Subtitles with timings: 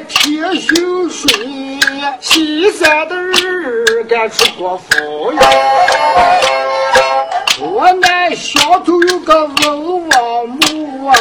[0.00, 1.30] 铁锈水，
[2.20, 5.38] 西山的人敢出国赴约，
[7.60, 11.14] 我那乡头有个文王母啊，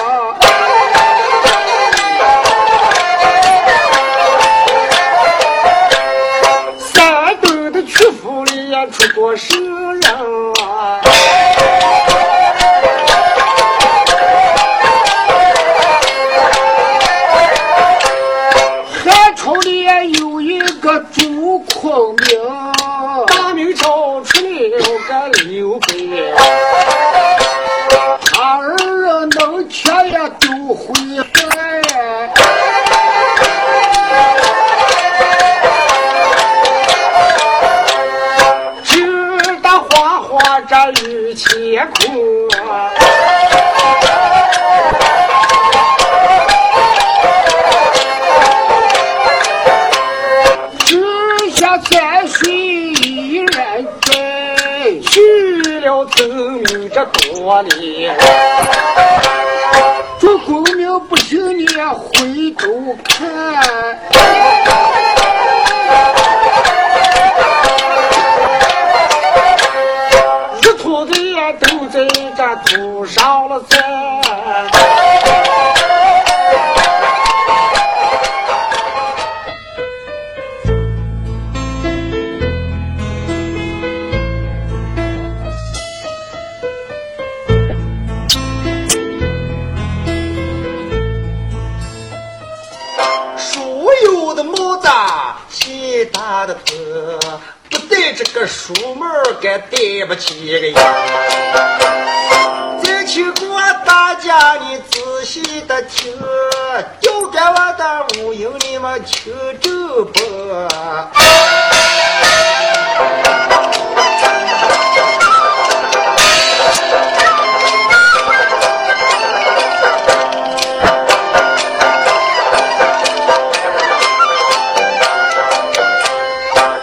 [105.23, 106.14] 细的听，
[107.00, 111.11] 就该我的无影你们听着吧。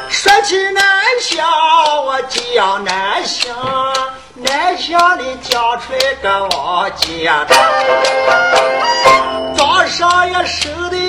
[0.09, 0.83] 说起南
[1.21, 1.47] 乡，
[2.07, 3.55] 我讲南乡，
[4.35, 7.70] 南乡里讲出来个王家庄，庄
[10.45, 11.00] 舍得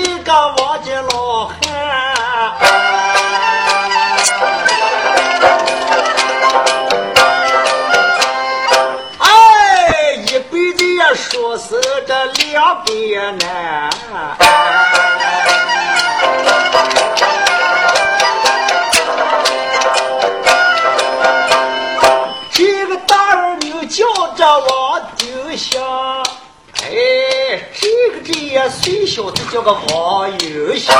[29.62, 30.94] 个王有香，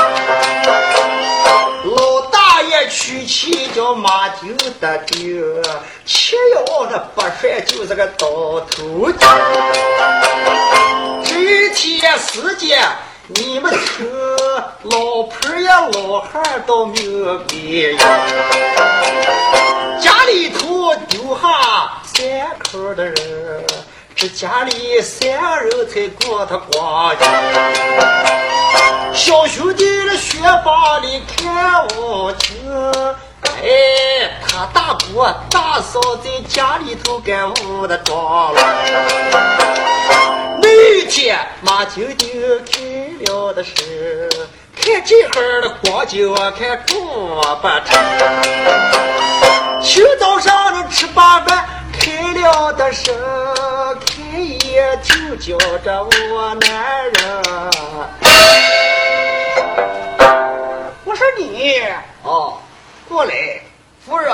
[1.83, 5.43] 老大爷娶妻叫马丁的丁，
[6.05, 9.27] 七幺的不帅就是个倒头金。
[11.25, 12.81] 这天时间，
[13.27, 14.09] 你们听，
[14.83, 17.55] 老婆呀老汉儿都明白
[17.97, 18.03] 呀。
[19.99, 22.21] 家里头丢下三
[22.59, 23.65] 口的人，
[24.15, 25.27] 这家里三
[25.63, 27.25] 人才过他光景。
[29.13, 32.71] 小兄弟的学房里看我听，
[33.61, 38.61] 哎，他大姑大嫂在家里头干屋的庄了。
[40.61, 42.29] 那天马晶晶
[42.65, 42.81] 开
[43.25, 44.29] 了的是，
[44.79, 46.97] 看这会的光景，我看中
[47.61, 47.99] 不成。
[49.83, 51.65] 清早上的吃罢饭，
[51.99, 53.13] 开了的声，
[54.73, 57.43] 开业就叫着我男人。
[61.05, 61.79] 我说你
[62.23, 62.57] 哦，
[63.07, 63.61] 过来，
[64.03, 64.33] 夫人，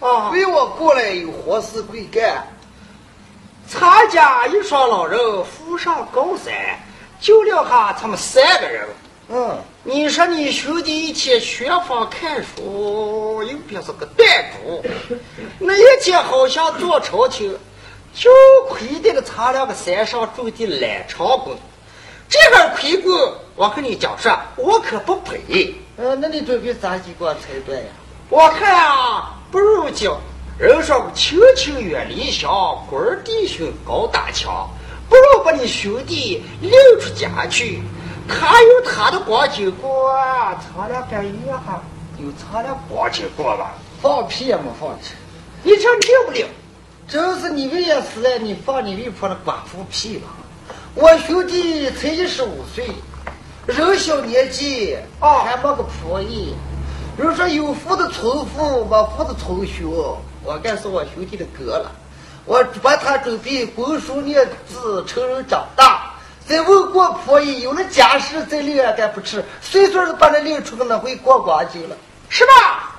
[0.00, 2.42] 啊，为我过来有何事贵干？
[3.68, 6.54] 咱家一双老人扶上高山，
[7.20, 8.88] 就留下他们三个人。
[9.28, 14.82] 嗯，你说你兄弟一天学房看书，又别是个弹珠，
[15.58, 17.58] 那一天好像坐朝廷，
[18.16, 18.30] 就
[18.70, 21.54] 亏待了他两个山上种的懒长工。
[22.26, 23.10] 这份亏骨，
[23.54, 25.74] 我跟你讲说，我可不赔。
[25.98, 27.84] 呃，那你准备咋几个才对呀？
[28.30, 30.18] 我看啊，不如叫
[30.58, 32.50] 人说亲情远离乡，
[32.88, 34.66] 官儿弟兄高大强，
[35.10, 37.82] 不如把你兄弟领出家去，
[38.26, 40.10] 他有他的光景过，
[40.74, 41.82] 咱俩干一下
[42.18, 43.74] 有咱俩光景过吧。
[44.00, 45.10] 放屁也没放屁，
[45.62, 46.46] 你这灵不灵？
[47.08, 50.28] 真是你为也是你放你外婆的寡妇屁吧？
[50.92, 52.88] 我兄弟才一十五岁，
[53.64, 56.52] 人小年纪，啊还没个婆姨。
[57.16, 60.18] 人说有福的从父，没福的从兄。
[60.42, 61.92] 我该是我兄弟的哥了，
[62.44, 66.12] 我把他准备供书念字，成人长大。
[66.44, 69.44] 再问过婆姨，有了家室再领也该不迟。
[69.60, 71.96] 随随的把他领出个那回过光景了。
[72.28, 72.95] 是吧？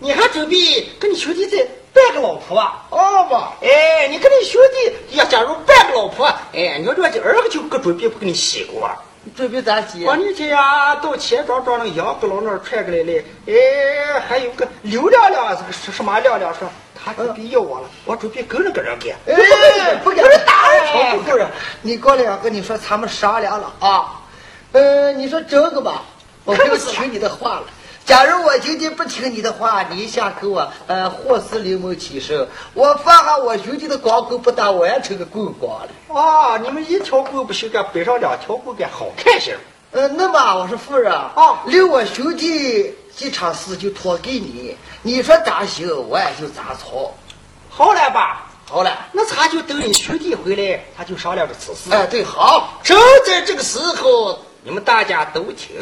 [0.00, 0.56] 你还准备
[1.00, 1.58] 跟你兄弟再
[1.92, 2.86] 办个老婆啊？
[2.90, 8.88] 哦吧，哎，你跟你兄弟要假如办个老婆，哎，你说这二个就搁准备不给你洗过。
[9.24, 10.04] 你准备咋洗？
[10.04, 19.12] 我那天呀，到钱庄庄那个杨阁老那儿传过来嘞，哎，还有个刘亮亮，这个什什么亮亮说，他准备要我了，我准备跟着跟人干。
[19.26, 21.44] 哎， 不给不是大人哎吵不是？
[21.82, 24.22] 你过来呀，跟，你说咱们商量了啊？
[24.70, 26.04] 呃，你说这个吧，
[26.44, 27.64] 我不听你的话了。
[28.08, 36.18] 假如我今天不听你的话，你一下给我呃祸死临门起身，我放下我兄弟的光棍不打，我也成个棍光了。
[36.18, 39.58] 啊，你们一条棍不行，干背上两条棍干好看些。
[39.92, 47.12] 呃，那么我说夫人啊留我兄弟这场事就托给你，你说咋行，我也就咋操。
[47.68, 48.46] 好了吧？
[48.64, 51.94] 好了，那咱就等你兄弟回来，他就商量着此事。
[51.94, 55.76] 哎，对，好，正在这个时候，你们大家都听，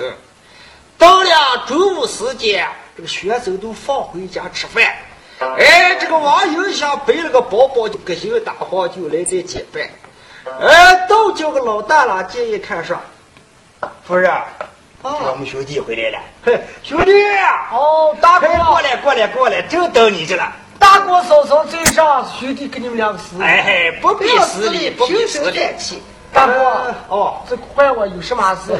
[0.98, 2.66] 到了中午时间，
[2.96, 4.82] 这个学生都放回家吃饭。
[5.38, 9.82] 哎，这个王英祥背了个包包，就个性大方就来这接饭。
[10.60, 12.96] 哎，到叫个老大郎进一看说
[14.06, 14.32] ：“夫人，
[15.02, 16.18] 我们兄弟回来了。
[16.42, 17.12] 嘿，兄弟，
[17.72, 20.50] 哦，大哥，过来，过来，过来，正等你着了。
[20.78, 23.42] 大哥嫂嫂在上，兄弟给你们两个死。
[23.42, 26.02] 哎嘿，不必死礼，不必平死气。
[26.32, 28.72] 大哥，哦，这怪我有什么事？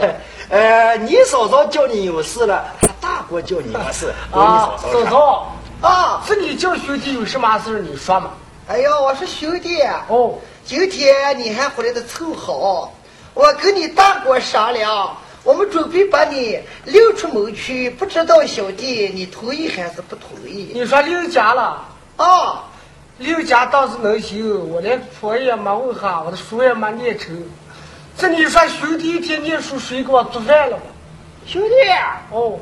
[0.48, 8.30] 呃，你嫂嫂叫你有事了，他大哥叫你有事， 啊嫂，嫂啊，是你叫兄弟有什么事你说嘛？
[8.68, 10.34] 哎呀，我说兄弟，哦，
[10.64, 12.92] 今天你还回来的凑好，
[13.34, 20.70] 我跟你大哥商量，我们准备把你领出门去，不知道小弟你同意还是不同意？
[20.72, 21.84] 你说领家了，
[22.16, 22.62] 啊，
[23.18, 27.36] 领家倒是能行，我连婆也没问哈，我的书也没念成。
[28.18, 30.84] 这你说兄弟一天念书，谁给我做饭了吧？
[31.46, 31.74] 兄弟，
[32.30, 32.58] 哦，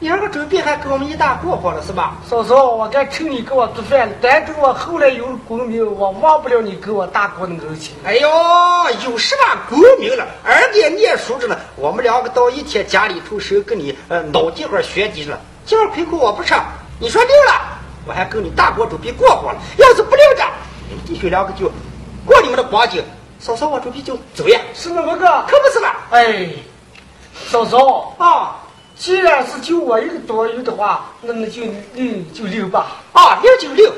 [0.00, 2.16] 你二个准备还给我们一大过活了是吧？
[2.28, 7.94] 嫂嫂，我该趁你给我做饭了，但跟我后来有了功名，我忘不了你给我大哥的恩情。
[8.04, 8.28] 哎呦，
[9.08, 10.26] 有什么功名了？
[10.42, 15.38] 二爹念书着呢，我们两个到一天家里头谁跟你呃脑地方学习了。
[15.64, 16.60] 今儿亏苦我不成，
[16.98, 17.52] 你说溜了，
[18.04, 19.58] 我还跟你大哥准备过活了。
[19.76, 20.42] 要是不溜着，
[20.88, 21.70] 你们弟兄两个就
[22.26, 23.00] 过你们的光景。
[23.38, 25.94] 嫂嫂，我准备就走呀，是那么个，可不是嘛？
[26.10, 26.48] 哎，
[27.48, 28.56] 嫂嫂，啊
[28.96, 31.62] 既然是就我一个多余的话，那么就
[31.94, 32.96] 六就六吧。
[33.12, 33.92] 啊，六就六。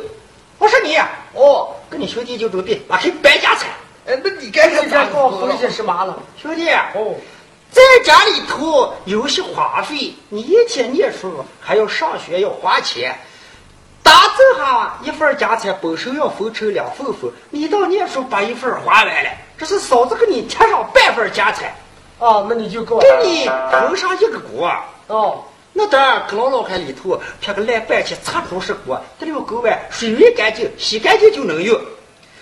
[0.59, 0.94] 我说你
[1.32, 3.70] 哦，跟你兄弟就准备拿去败家产。
[4.06, 6.18] 哎，那你该你是咋该给我分些什么了？
[6.37, 7.14] 兄弟，哦，
[7.70, 13.18] 在家里头有些花费，你一天念书还要上学要花钱，
[14.02, 21.75] 打这哈一份家财本身要分成两份分，你到念书把一份花完了，这是嫂子给你添上半份家财，
[22.19, 24.71] 哦，那你就给我给你分上一个锅。
[25.07, 31.78] 哦，那当然，搁老老汉里头撇个烂半天擦出是锅，这里头锅外水润干净，洗干净就能用。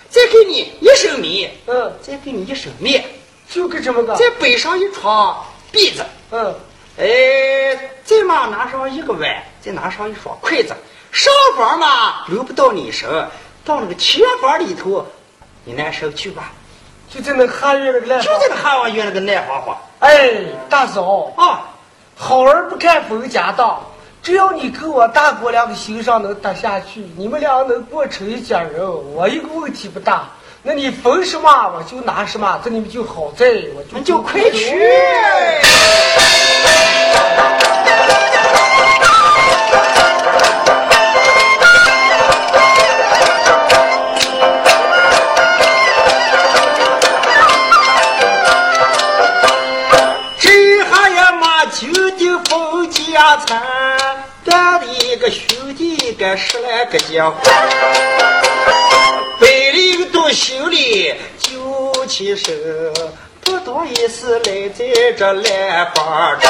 [0.09, 3.03] 再给你一升米，嗯，再给你一升面，
[3.49, 6.03] 就给这么个，再备上一床被子。
[6.31, 6.55] 嗯，
[6.97, 10.73] 哎，再嘛拿上一个碗，再拿上一双筷子。
[11.11, 13.09] 上房嘛轮不到你身，
[13.65, 15.05] 到那个前房里头，
[15.63, 16.51] 你难受去吧，
[17.09, 21.65] 就在那汉院那个烂就在那汉王院那个烂花花哎，大嫂，啊。
[22.21, 23.81] 好儿不看分家当，
[24.21, 30.27] 只要你跟我大哥两个心上能搭下去，你们俩能过成一家人，我一个问题不大。
[30.61, 34.77] 那你分什么我就拿什么，这你们就好在，我就你就快去。
[56.19, 57.37] 兄弟干十来个家伙，
[59.39, 62.53] 背了一个东行李就起身，
[63.39, 64.85] 不多意思来在
[65.17, 66.49] 这来帮着。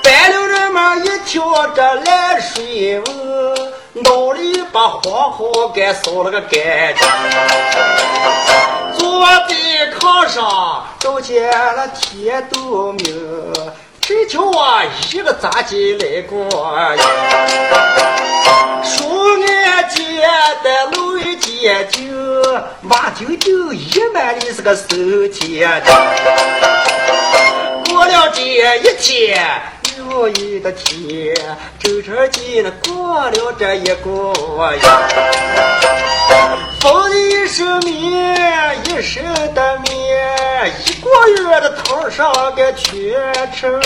[0.00, 1.42] 白了人们一听
[1.74, 7.08] 这来水闻，脑里把黄河给扫了个干净。
[8.96, 13.52] 坐在炕上，都见了天都明，
[14.04, 14.82] 谁叫我
[15.12, 16.44] 一个杂技来过
[16.76, 16.96] 呀。
[18.82, 19.08] 树
[19.46, 20.28] 岸间
[20.64, 22.00] 的路一见就，
[22.80, 24.88] 马九九一满里是个手
[25.32, 25.80] 钱。
[27.88, 29.40] 过了这一天，
[29.98, 31.34] 又一的天，
[31.78, 34.32] 周成进过了这一个
[34.74, 34.80] 月。
[36.80, 39.22] 风一身棉，一身
[39.54, 42.90] 的棉，一个月的头上个全
[43.52, 43.82] 吃完。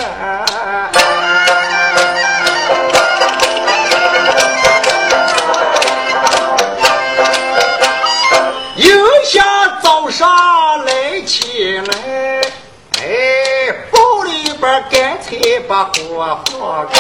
[15.77, 16.99] 把锅放开，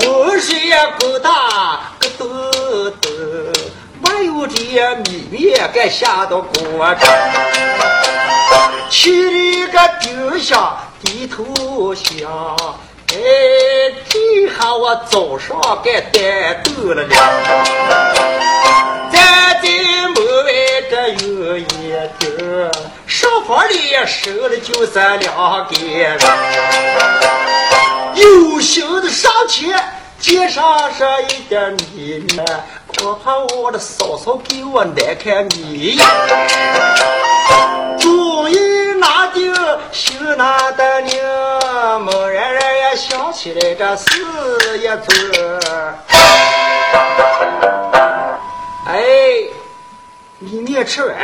[0.00, 2.24] 锅水呀够大个兜
[2.92, 3.10] 兜，
[4.00, 4.56] 没有这
[5.04, 7.06] 米面该下到锅上，
[8.88, 12.30] 去一个丢下低头想。
[13.12, 13.14] 哎，
[14.08, 17.08] 这下我早上该带豆了了。
[19.12, 19.68] 咱在
[20.14, 20.50] 门外
[20.88, 21.62] 这有一
[22.18, 22.70] 地
[23.20, 23.74] 上房里
[24.06, 25.78] 收了就是两根，
[28.14, 29.70] 有心的上去
[30.18, 32.46] 街上上一点米面，
[33.04, 36.06] 我怕我的嫂嫂给我难看米呀。
[37.98, 39.54] 终于拿定
[39.92, 41.22] 心拿的宁，
[42.00, 44.14] 猛然然也想起来这事
[44.78, 45.14] 一做。
[48.86, 48.98] 哎，
[50.38, 51.14] 你面吃完，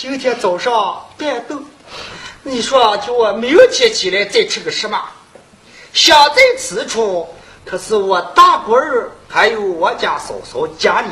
[0.00, 1.60] 今天早上带豆，
[2.44, 4.96] 你说叫我明天起来再吃个什么？
[5.92, 7.28] 想在此处，
[7.64, 11.08] 可是我大伯儿还有我家嫂嫂家里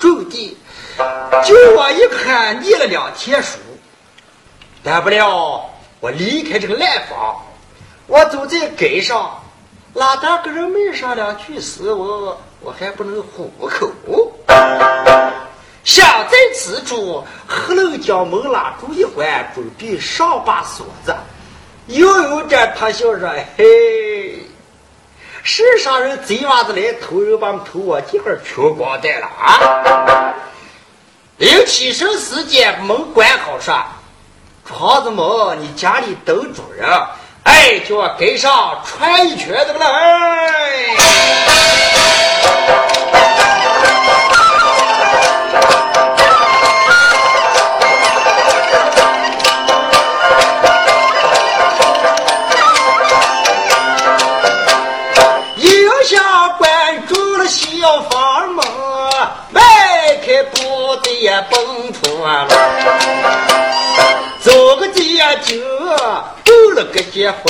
[0.00, 0.58] 种地，
[1.44, 3.58] 就我一看念了两天书，
[4.82, 5.64] 大不了
[6.00, 7.40] 我离开这个烂房，
[8.08, 9.40] 我走在街上，
[9.94, 13.92] 拉大个人没上两句诗我我还不能糊口。
[15.86, 21.14] 想在此处，黑楼将门拉住一关，准备上把锁子。
[21.86, 24.44] 又有这他笑说：“嘿，
[25.44, 30.34] 世上人贼娃子来偷人，把偷我这会儿全光带了啊！”
[31.38, 33.80] 临起身时间，门关好说
[34.66, 36.90] ：“窗子门，你家里等主人。”
[37.46, 39.78] 哎，叫我跟上穿一圈这个
[61.26, 62.46] 也蹦出了，
[64.40, 65.02] 走个街
[65.42, 65.56] 就
[66.44, 67.42] 斗了个结婚。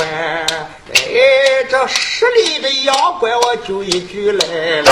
[0.95, 4.89] 哎，这十里的阳关我就一句来了，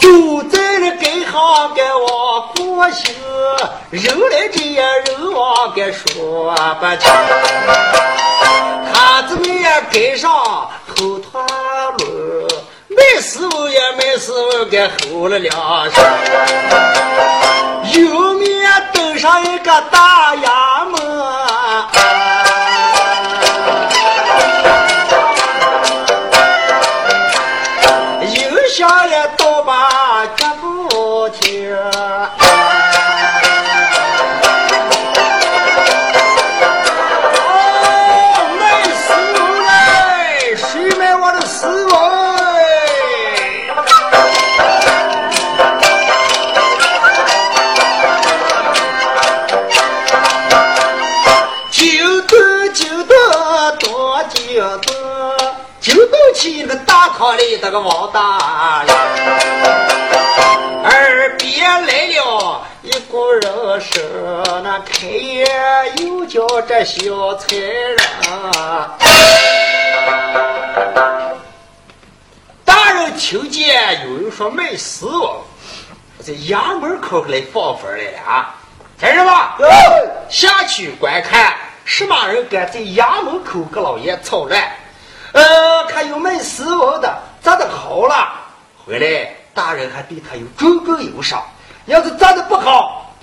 [0.00, 3.14] 就在了街上给我过行，
[3.90, 7.12] 人来这呀人往该说不清。
[8.90, 11.44] 他这面街上后团
[11.98, 12.48] 路，
[12.96, 15.54] 没师傅也没师傅给吼了两
[15.90, 16.04] 声。
[17.92, 20.96] 右面登上一个大衙门。
[28.22, 30.05] 又想了倒把
[57.36, 58.96] 里那个王大人，
[60.84, 64.02] 耳边来了一股人声，
[64.64, 65.46] 那开眼
[65.98, 67.98] 又叫这小财人。
[72.64, 75.44] 大人听见有人说卖死我，
[76.20, 78.54] 在衙门口来放风来了啊！
[78.98, 79.58] 听着吧，
[80.30, 84.62] 下去观看，什么人敢在衙门口给老爷吵乱？
[85.32, 87.14] 呃，看有卖死我的，
[87.46, 88.28] 长得好了，
[88.84, 91.38] 回来大人还对他有种种忧伤；
[91.84, 93.14] 要是扎的不好，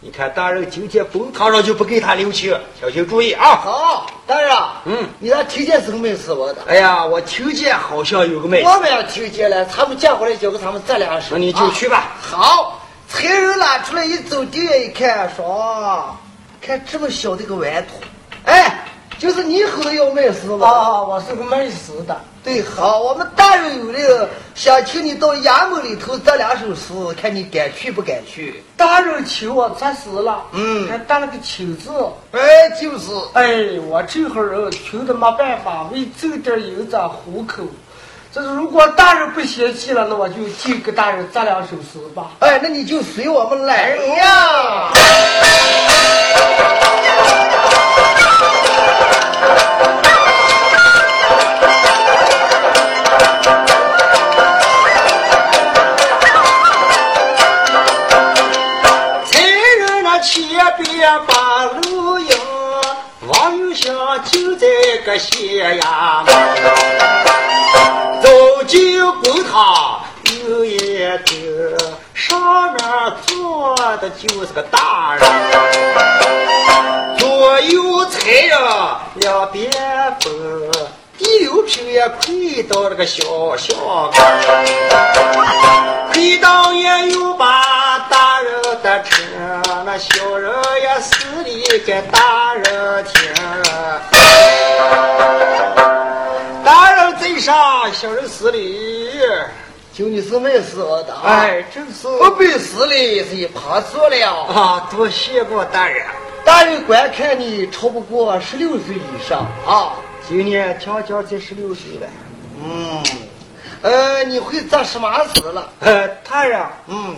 [0.00, 3.56] 你看大人今天公堂上就不给他留情，小心注意啊！
[3.56, 6.64] 好，大人，嗯，你咋听见什么没事我的？
[6.68, 11.30] 哎呀，我听见好像有个妹子，我们也听见了，他们叫过来就给他们扎两声。
[11.30, 12.12] 那你就去吧。
[12.20, 16.14] 好，财人拿出来一走地一看，说，
[16.60, 17.98] 看这么小的个顽童，
[18.44, 18.84] 哎，
[19.18, 20.68] 就是你后头要卖诗吧？
[20.68, 22.14] 啊，我是个卖诗的。
[22.44, 28.62] 对，好，我们大人有令，想请你到衙门里头这两首诗，看你敢去不敢去。
[28.76, 31.90] 大人请我作诗了，嗯还打了个请字。
[32.32, 37.64] 哎，就是，哎，我这会儿穷的没办法，为挣点银子糊口。
[38.32, 42.32] 这是如果大人不嫌弃了，那我就就给大人作两首诗吧。
[42.40, 44.92] 哎，那你就随我们来呀。
[83.06, 83.78] 小巷
[84.10, 86.10] 根儿。
[86.12, 89.14] 亏当也又把大人的车，
[89.84, 93.32] 那小人也死里给大人听。
[96.64, 99.08] 大人在上，小人死里。
[99.92, 101.22] 就你是没死的啊。
[101.24, 104.44] 哎，真是我被死里是一旁说了。
[104.52, 106.04] 啊，多谢过大人。
[106.44, 109.92] 大人观看你超不过十六岁以上啊。
[110.28, 112.06] 今年悄悄才十六岁了。
[112.58, 113.02] 嗯，
[113.82, 115.68] 呃，你会做什么事了？
[115.80, 117.16] 呃，大人，嗯，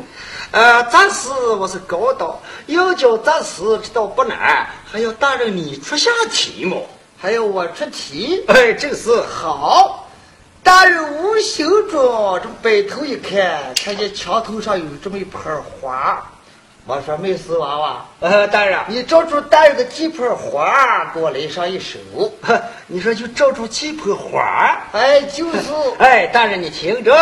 [0.51, 6.87] 呃，暂时我是高道，要叫暂时知道不难，还要大人你出下题目。
[7.21, 8.45] 还要我出题。
[8.47, 9.21] 哎，正是。
[9.23, 10.09] 好，
[10.63, 16.25] 大人无形中这摆头一看，看见墙头上有这么一盆花。
[16.89, 21.99] 我说没事，娃娃，呃，大人，你照住大人的几盆花，给我来上一首。
[22.89, 24.79] 你说就照住几盆花儿。
[24.93, 25.59] 哎，就是。
[25.99, 27.15] 哎，大人你听着。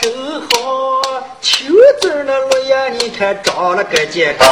[0.00, 1.02] 真好，
[1.40, 1.66] 秋
[2.00, 4.46] 子那落叶你看长了个结秆。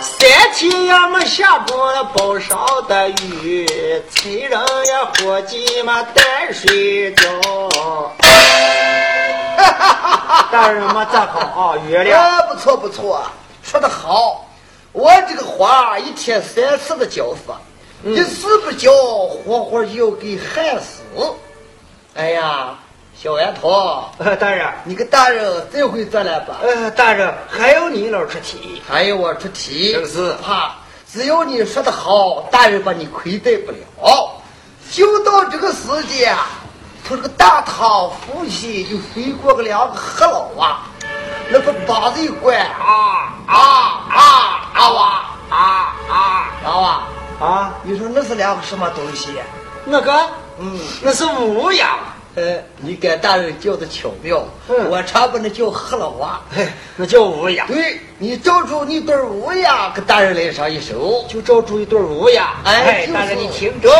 [0.00, 3.66] 三天也没下过那包上的雨，
[4.10, 8.12] 财人呀伙计嘛单睡觉。
[10.50, 12.16] 大人们咋好啊，原谅。
[12.16, 13.22] 啊，不错不错，
[13.62, 14.46] 说得好。
[14.92, 17.60] 我这个花一天三次的浇法，
[18.04, 21.02] 一次不浇，活活就要给害死。
[22.14, 22.76] 哎呀，
[23.22, 26.56] 小丫头，呃，大人，你个大人再会再来吧。
[26.62, 28.80] 呃，大人还要你老出题。
[28.88, 30.74] 还有我出题，正是怕
[31.06, 34.40] 只要你说的好，大人把你亏待不了。
[34.90, 36.34] 就到这个时间，
[37.06, 40.88] 从这个大堂附近就飞过个两个黑老啊，
[41.50, 43.54] 那个膀子一关啊啊
[44.08, 47.46] 啊啊哇啊啊啊哇！
[47.46, 49.34] 啊，你说那是两个什么东西？
[49.84, 50.10] 那个，
[50.58, 51.98] 嗯，那是乌鸦。
[52.36, 56.40] 呃，你给大人叫的巧妙，嗯我常把那叫黑老蛙。
[56.54, 57.66] 嘿，那叫乌鸦。
[57.66, 61.24] 对你找出一对乌鸦，给大人来上一首。
[61.28, 62.54] 就照出一对乌鸦。
[62.64, 63.90] 哎，大人你听着。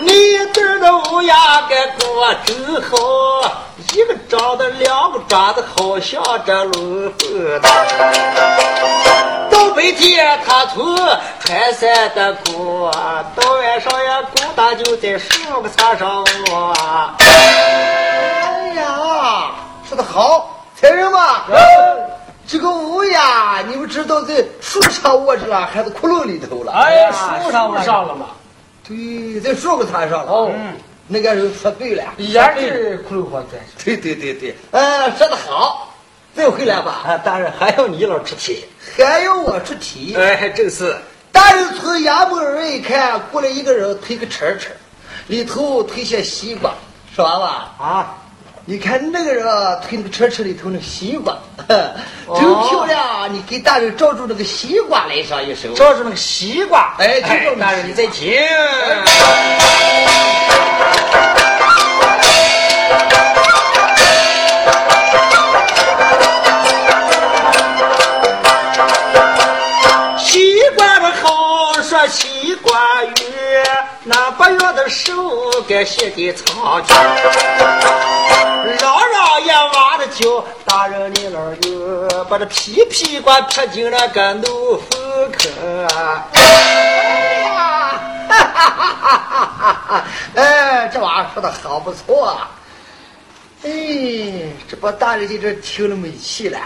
[0.00, 0.10] 你
[0.54, 1.36] 对儿的乌鸦
[1.68, 2.96] 该过真好，
[3.92, 5.03] 一个长得两
[5.34, 7.68] 个爪子好像这龙凤的。
[9.50, 10.96] 到白天他从
[11.40, 12.88] 穿山的过，
[13.34, 16.72] 到晚上呀公他就在树个草上卧。
[17.18, 19.50] 哎呀，
[19.88, 21.42] 说得好，财人嘛，
[22.46, 26.70] 这个乌鸦，你们知道在树上卧着了，还是窟窿里头了？
[26.70, 27.10] 哎呀，
[27.42, 28.26] 树上上了嘛，
[28.86, 30.30] 对，在树个上上了。
[30.30, 30.74] 哦嗯，
[31.06, 32.04] 那个人说对了。
[33.84, 35.94] 对对对对，呃，说得好，
[36.34, 37.02] 再回来吧。
[37.06, 38.64] 啊，大人还要你老出题。
[38.96, 40.14] 还要我出题。
[40.16, 40.96] 哎，正是。
[41.30, 44.70] 大人从衙门儿一看，过来一个人推个车车，
[45.26, 46.72] 里头推些西瓜，
[47.14, 48.16] 说完吧，啊，
[48.66, 51.36] 你看那个人啊，推那个车车里头那个西瓜，
[51.68, 53.30] 真漂亮。
[53.30, 55.74] 你给大人照住那个西瓜来上一首。
[55.74, 56.94] 照住那个西瓜。
[56.98, 58.32] 哎，就照大人你再听。
[70.18, 73.12] 西瓜的好说西瓜雨，
[74.04, 76.92] 那八月的时候该写的草去。
[76.92, 77.00] 嚷
[79.10, 85.50] 嚷也挖的叫大人你那儿有，把这皮皮瓜撇进了个怒粪坑。
[86.34, 86.42] 哎
[87.44, 89.16] 呀，哈哈哈哈
[89.56, 90.04] 哈哈！
[90.34, 92.50] 哎，这娃说的好不错啊。
[93.62, 93.70] 哎，
[94.68, 96.58] 这把大人在这听了没气了，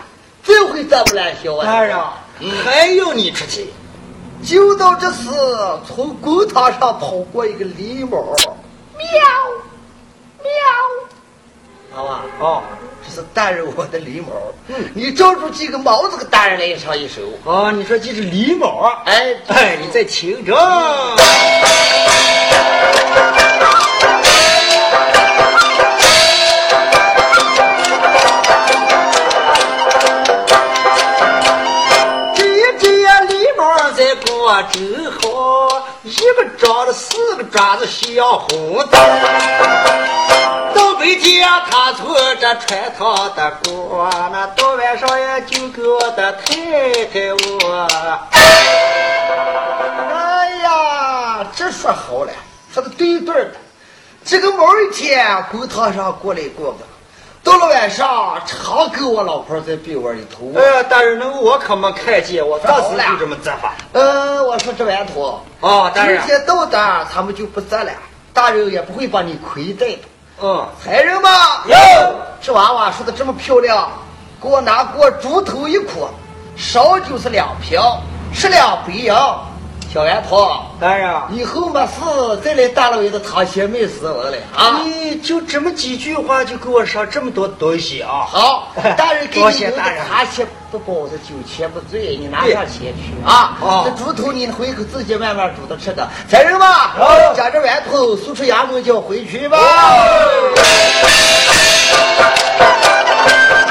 [0.42, 1.96] 这回咱们来小大人，
[2.64, 3.72] 还有你出气。
[4.44, 5.28] 就到这时，
[5.86, 8.18] 从公堂上跑过一个狸猫，
[8.96, 9.06] 喵
[10.42, 10.48] 喵。
[11.92, 12.62] 好吧，哦，
[13.04, 14.28] 这是大人我的狸猫。
[14.68, 17.22] 嗯，你找出几个毛子给大人来唱一首。
[17.44, 18.92] 哦，你说这是狸猫？
[19.04, 20.54] 哎哎，你在听着。
[34.62, 35.18] 真好，
[36.02, 39.00] 一个长着四个爪子小红灯。
[40.74, 47.86] 到北天他从这穿堂的过，那到晚上呀就给我的太太我。
[48.32, 48.38] 哎
[50.62, 52.32] 呀，这说好了，
[52.72, 53.52] 说的对对的。
[54.24, 56.78] 这个某一天公堂上过来过个。
[57.48, 60.52] 到了晚上，常跟我老婆在被窝里头。
[60.54, 63.72] 哎，大人，那我可没看见，我当时就这么责罚。
[63.92, 67.90] 呃，我说这碗头，啊，大人，今天到的他们就不做了，
[68.34, 70.00] 大人也不会把你亏待的。
[70.42, 71.30] 嗯，财人嘛，
[71.68, 71.76] 哟，
[72.42, 73.88] 这娃娃说的这么漂亮，
[74.42, 76.06] 给我拿锅猪头一捆，
[76.54, 77.80] 烧就是两瓶，
[78.34, 79.10] 十两白银。
[79.92, 80.46] 小丫头，
[80.78, 81.92] 大人，以后没事
[82.44, 84.82] 再来大老爷的堂前卖死我了啊！
[84.84, 88.22] 你就这么几句话就给我上这么多东西啊！
[88.28, 93.56] 好， 大人给你留的茶钱不包的，酒钱不醉，你拿上钱去啊！
[93.84, 96.06] 这猪头你回去自己慢慢煮着吃的。
[96.28, 96.94] 财人吧，
[97.34, 99.58] 夹着馒头送出衙门就回去吧。
[103.66, 103.67] 小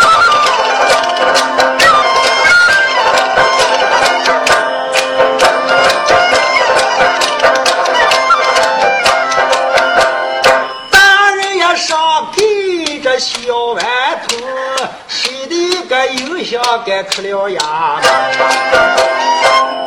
[16.57, 18.01] 油香该出了牙。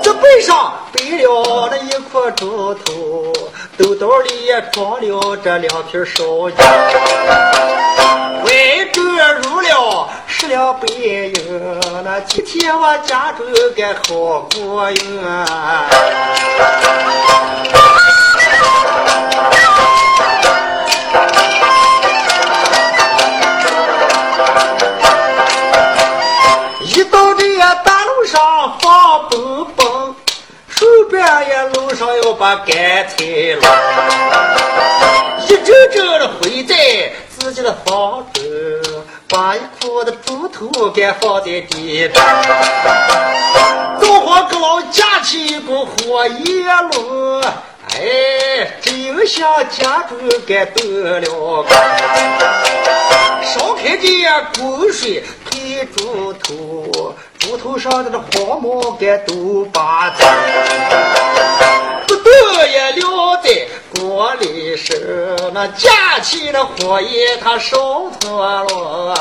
[0.02, 3.32] 这背上背了那一块猪头，
[3.76, 6.56] 兜兜里也装了这两瓶烧酒。
[8.44, 8.50] 外
[8.92, 11.32] 边入了十两白银，
[12.04, 13.44] 那几天我家中
[13.76, 15.20] 该好过瘾。
[31.10, 33.24] 半夜路上要把干菜
[33.60, 33.62] 了，
[35.48, 36.74] 一阵阵的回在
[37.28, 38.42] 自己的房中，
[39.28, 42.22] 把一筐的猪头给放在地上，
[44.00, 51.66] 灶火给老架起一股火焰炉，哎，这又像家中该得了，
[53.42, 54.06] 烧开的
[54.58, 57.14] 滚水配猪头。
[57.56, 60.24] 头上的这黄毛该都拔走，
[62.06, 63.08] 不得也留
[63.42, 64.94] 在锅里烧，
[65.52, 67.76] 那架起那火焰它烧
[68.20, 69.14] 脱了。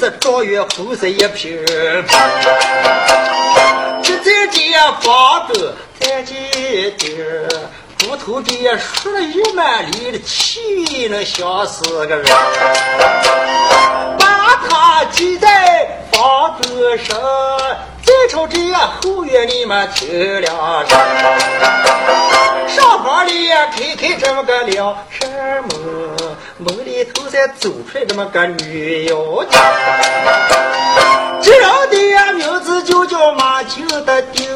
[0.00, 1.62] 有豆子状元红色一瓶，
[4.02, 6.32] 这在这放着咱这
[6.92, 7.18] 地
[7.98, 12.24] 猪头这也数了一满里的气，能想死个人，
[14.18, 17.18] 把它系在房子上，
[18.02, 18.58] 再朝这
[19.02, 20.56] 后院里面听两
[20.88, 20.98] 声，
[22.68, 25.30] 上房里开开这么个两扇
[25.62, 26.29] 门，
[26.60, 29.16] 门里头再走出来这么个女妖
[29.48, 29.58] 精，
[31.42, 34.46] 这人的名字就叫马九的丁。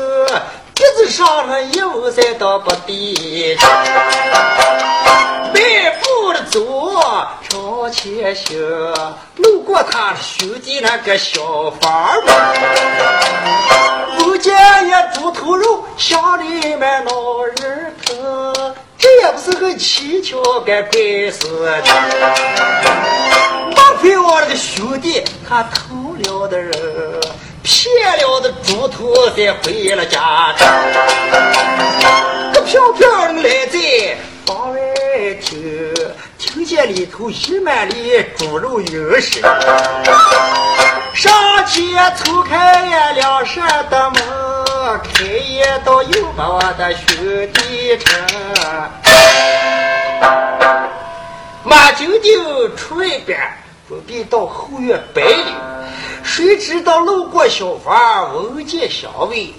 [0.74, 3.56] 鼻子上了有三道不低，
[5.52, 7.00] 背部的走，
[7.48, 8.58] 朝前行，
[9.36, 12.34] 路过他的兄弟那个小房门，
[14.18, 14.52] 不见
[14.88, 18.74] 一猪头肉，乡里面老人疼，
[19.24, 21.38] 也不是个蹊跷个怪事
[21.82, 21.94] 情。
[23.70, 26.70] 莫非我那个兄弟他偷了的人，
[27.62, 30.54] 骗了的猪头，才回了家？
[32.52, 34.78] 这飘飘的来在房外
[35.40, 35.94] 听，
[36.38, 39.42] 听见里头一满里猪肉油声。
[41.14, 41.32] 上
[41.64, 47.16] 前抽开呀两扇的门，开一道又把我的兄
[47.52, 48.20] 弟成。
[51.62, 53.38] 马九九出外边，
[53.88, 55.54] 准备到后院摆礼，
[56.24, 59.54] 谁知道路过小房，闻见香味，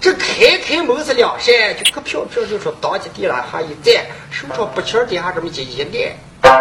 [0.00, 6.52] 这开开门是两扇，就可飘飘就说当起地来哈一站，手上不气儿底下这么一一按。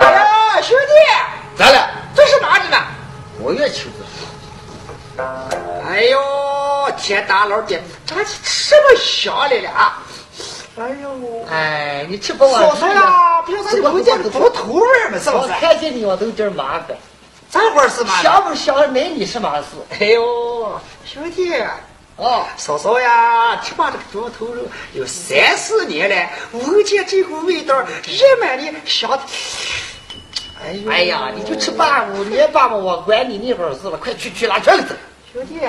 [0.00, 1.90] 哎呀，兄弟，咋了？
[2.14, 2.76] 这是哪里呢？
[3.40, 4.04] 我也求子。
[5.88, 6.18] 哎呦，
[6.96, 10.02] 天大老爹，这什么香来了啊？
[10.78, 12.62] 哎呦，哎，你吃不完。
[12.62, 15.52] 嫂嫂呀，不要咱闻见个猪头味儿嘛，是不我是？
[15.54, 16.96] 看见你我都有点麻烦。
[17.50, 18.22] 咋回事嘛？
[18.22, 19.96] 想不想没你什么事？
[19.98, 21.52] 哎呦，兄弟，
[22.14, 29.20] 哦，嫂嫂呀，吃罢这个猪头肉有三四年了，闻见这股味道，人满的香的。
[30.62, 34.96] 哎呦，哎呀，你就吃八五年半吧，我管你那会儿事了，快去去拿圈子。
[35.32, 35.60] 兄弟，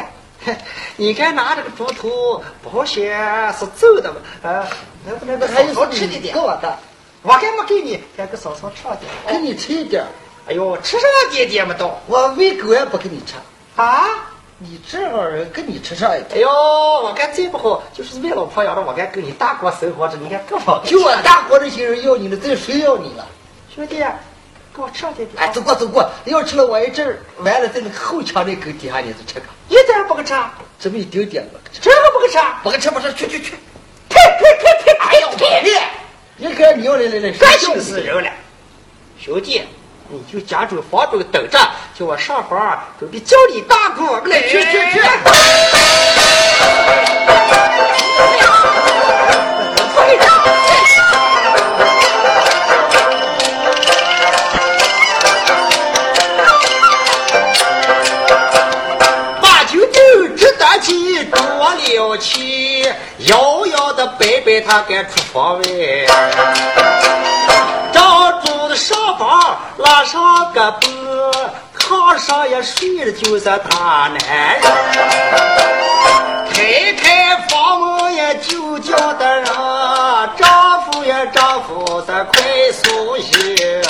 [0.97, 4.49] 你该拿这个猪头，保险是走的嘛？
[4.49, 4.67] 啊，
[5.05, 6.39] 能不能给还有嫂嫂吃一点给？
[6.39, 6.77] 我的，
[7.21, 9.11] 我该没给你，该给嫂嫂吃了点。
[9.27, 10.03] 给你吃一点。
[10.47, 13.35] 哎呦，吃上点点没到我喂狗也不给你吃，
[13.75, 14.05] 啊！
[14.57, 16.31] 你这样人跟你吃上一点。
[16.33, 20.83] 哎呦，我看再不好，就是为老婆养的，我该跟你大过生活着，你看更好。
[20.83, 23.25] 就我大伙这些人要你了，这谁要你了？
[23.73, 24.03] 兄弟，
[24.79, 25.43] 给我吃上点点。
[25.43, 30.33] 哎，走过走过，要吃了我一阵儿，完了在那个后墙那沟底下你就吃个，一点不给吃，
[30.79, 32.39] 这么一丁点不吃，这个不给吃。
[32.63, 33.55] 不给吃不吃，去去去，
[34.07, 34.91] 呸呸呸呸！
[34.97, 35.61] 哎呦，呸！
[36.37, 38.31] 你你看你要来来来，干心死人了，
[39.19, 39.61] 兄弟，
[40.07, 41.59] 你就家住房中等着，
[41.93, 44.41] 叫我上房准备叫你大哥来。
[44.43, 45.78] 去去去！
[62.15, 65.63] 摇摇的摆摆他该出房外。
[67.91, 70.89] 张住的上房拉上个脖，
[71.77, 74.61] 炕上也睡的就是他男人。
[76.51, 82.41] 开开房门也就叫的人，丈夫呀丈夫咱快
[82.71, 83.81] 松懈。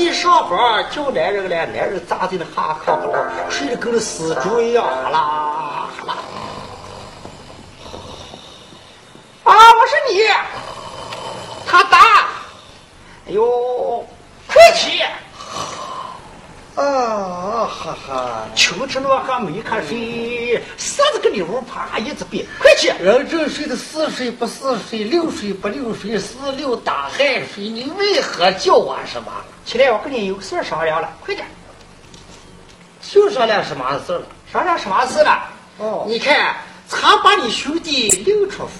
[0.00, 6.16] 马九弟上房叫男人了，男人扎在那哈哈不牢，睡得跟那死猪一样，哈啦哈啦。
[9.44, 10.22] 啊，我是你，
[11.66, 11.98] 他打，
[13.26, 14.06] 哎呦，
[14.48, 15.02] 快起！
[16.76, 18.46] 啊哈哈！
[18.54, 22.88] 清吃落喝没看睡，啥子跟你屋啪一直变，快起！
[22.98, 29.30] 人正睡的似睡不似睡，六睡不六睡，四六打鼾睡，你为何叫我什么？
[29.64, 31.46] 起来，我跟你有事儿商量了，快点！
[33.02, 34.22] 就商量什么事了？
[34.52, 35.42] 商量什么事了？
[35.78, 36.56] 哦你看，
[36.88, 38.72] 常把你兄弟领出府。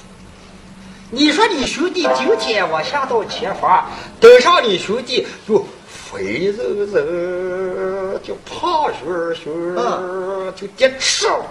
[1.11, 3.91] 你说你兄弟今天我下到前房，
[4.21, 11.45] 等上你兄弟就肥肉肉，就胖熊熊，就跌吃了，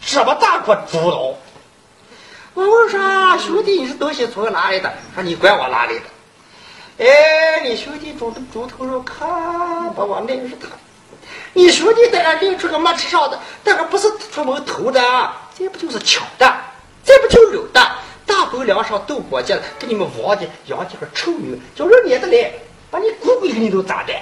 [0.00, 1.34] 这么大个猪脑。
[2.54, 4.90] 我问说兄弟你是东西从哪里的？
[5.14, 6.04] 说你管我哪里的？
[6.98, 9.24] 哎，你兄弟煮的猪头肉可
[9.94, 10.68] 把我认识他。
[11.52, 15.00] 你兄弟在那拎出个没吃上的，那个不是出门偷的，
[15.58, 16.54] 这不就是抢的，
[17.04, 17.80] 这不就有的？
[18.24, 22.50] 大狗梁上斗过节了，给你们王家养几个臭牛，叫人撵得来，
[22.90, 24.12] 把你姑姑给你都砸的？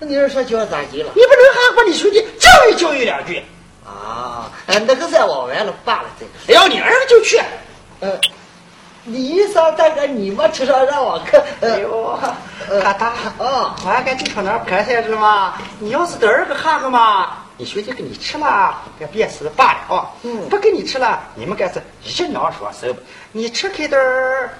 [0.00, 1.12] 那你是说叫我咋地了？
[1.14, 3.42] 你不能还把你兄弟教育教育两句？
[3.86, 6.58] 啊，哎，那个在我完了罢了，这个。
[6.58, 7.40] 要你儿子就去。
[8.00, 8.18] 呃，
[9.04, 12.18] 你上大哥你没吃上让我看，哎呃，呦，
[12.82, 15.54] 他大啊我还该就上那儿拍菜着嘛。
[15.78, 20.10] 你要是得二个汉子嘛，你兄弟给你吃了，该别吃罢了啊。
[20.22, 23.00] 嗯不给你吃了，你们该是一娘说收吧。
[23.32, 24.50] 你吃开点儿，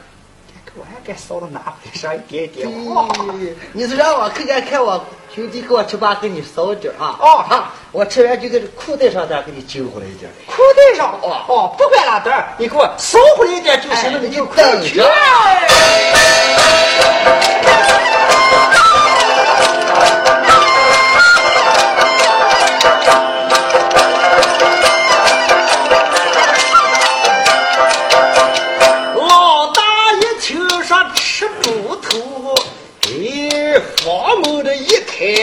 [0.76, 2.68] 我还该少了拿回上一点点。
[2.68, 3.06] 哦
[3.38, 7.16] 咦你是让我看看看我兄弟给我吃吧，给你少点啊？
[7.20, 10.30] 哦啊，我吃完就在这裤带上再给你揪回来一点。
[10.46, 14.98] 裤带上哦哦，不管哪点儿，你给我收回来一点就行了，哎你就快去。
[14.98, 15.06] 等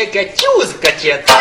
[0.01, 1.33] 开个就是个节奏。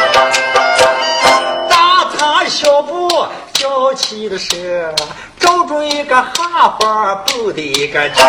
[1.70, 3.08] 大踏小布
[3.54, 4.94] 叫起的是，
[5.38, 8.22] 找准一个哈巴步的一个劲，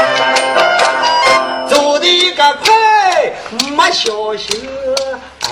[1.70, 2.72] 走的一个快，
[3.76, 4.70] 没小心，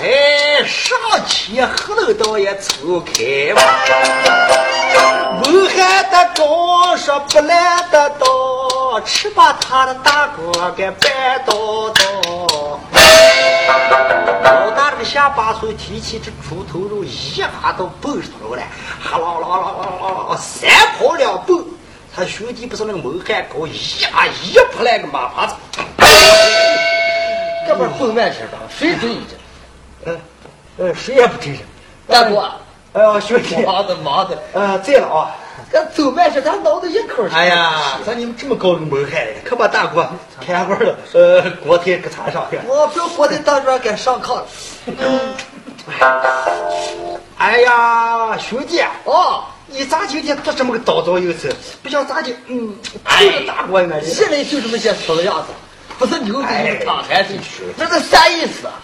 [0.00, 0.96] 哎，上
[1.28, 3.60] 去后头倒也凑开嘛。
[5.44, 12.80] 武汉的高说不来得到，吃把他的大锅给绊倒倒。
[14.42, 18.68] 老大这个下巴手提起这猪头肉，一下都蹦出来了，
[19.00, 19.56] 哈啦啦啦
[20.00, 21.64] 啦啦，三跑两蹦。
[22.14, 25.54] 他兄弟不是那个蒙汉高，一下一扑来个马趴子，
[27.68, 29.24] 这不是蹦慢车的，谁追你
[30.04, 30.10] 这？
[30.10, 30.18] 呃
[30.78, 31.60] 呃，谁也不真是。
[32.08, 32.50] 大哥，
[32.94, 35.30] 哎呀，兄弟，忙的忙的，呃，在了啊。
[35.72, 37.30] 这走慢些，咱脑子一口儿。
[37.30, 39.32] 哎呀，咋你们这么高个蒙汉的？
[39.44, 40.08] 可把大锅
[40.44, 42.58] 开锅了，呃，锅贴给插上去。
[42.66, 44.46] 我不要活在当中该上炕了。
[47.38, 51.54] 哎呀，兄弟，哦，你咋今天做这么个叨叨有词？
[51.82, 54.00] 不像咋就嗯，哎就是大锅呢？
[54.02, 55.52] 现在就这么些死的样子，
[55.98, 58.74] 不是牛哎的躺还是去，这是啥意思啊？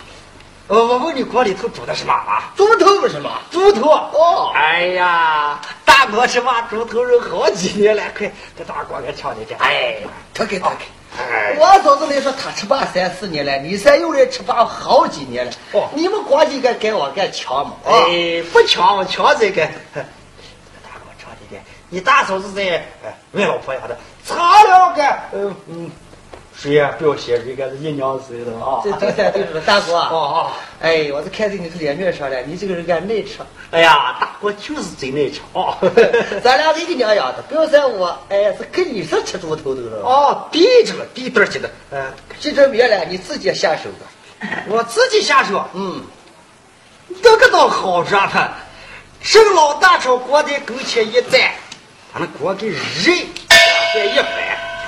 [0.69, 2.53] 呃，我问你锅里头煮的是嘛啊？
[2.57, 3.39] 猪头不是吗？
[3.51, 3.89] 猪头。
[3.89, 9.55] 哦哎呀，大哥吃嘛猪头肉好几年了，快给大锅给抢进去。
[9.55, 9.99] 哎，
[10.35, 10.85] 他给他给。
[11.19, 15.53] 哎，我嫂子来说，他吃饭三四年了，你三又来吃饭好几年了。
[15.73, 17.73] 哦你们光几个给我该抢嘛？
[17.85, 21.61] 啊，哎，不抢抢这个，大锅抢进去。
[21.89, 25.03] 你大嫂子在哎，问老婆丫的，擦了个，
[25.33, 25.91] 嗯嗯，
[26.57, 26.95] 谁呀？
[26.99, 28.81] 不要写这个是一娘子的啊。
[28.83, 29.95] 这对三对四，大 哥。
[29.95, 30.51] 哦哦。
[30.81, 33.41] 哎，我是看在你这脸面上了，你这个人该耐吃。
[33.71, 35.77] 哎呀，大锅就是真耐吃啊。
[36.43, 40.03] 咱俩是一个娘养的，不要说我，哎，是跟你是吃猪头的了。
[40.03, 41.71] 哦，逼着了，逼墩儿起的。
[41.91, 44.07] 嗯，这这面了，你自己下手吧。
[44.69, 45.65] 我自己下手。
[45.75, 46.03] 嗯，
[47.23, 48.51] 这个倒好着呢，
[49.23, 51.53] 这个老大朝锅在跟前一站，
[52.13, 53.15] 把那锅给扔，
[53.95, 54.27] 再一翻，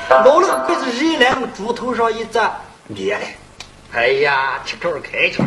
[0.08, 3.20] 拿了个筷子扔来，往猪头上一砸，灭了。
[3.92, 5.42] 哎呀，吃招开去。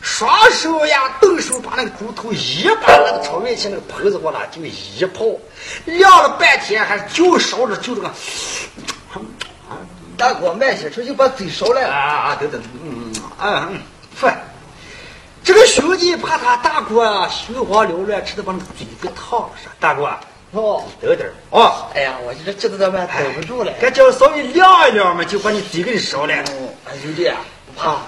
[0.00, 5.24] 双手呀，动手把那个猪头一把那个朝面前那个盆子往那就一泡，
[5.86, 8.10] 晾了半天，还是就烧着就这个。
[10.16, 11.94] 大锅慢些吃，就把嘴烧来了。
[11.94, 13.80] 啊，等等，嗯啊嗯，
[14.20, 14.28] 不，
[15.42, 19.68] 这个兄弟怕他大锅啊，心慌缭乱，吃的把那个嘴给烫了是。
[19.80, 20.08] 大锅，
[20.54, 23.72] 哦，等等哦，哎呀，我这这这他妈等不住了。
[23.80, 26.32] 该叫稍微晾一晾嘛，就把你嘴给你烧了。
[26.32, 27.28] 哦，哎兄弟，
[27.66, 27.98] 不怕。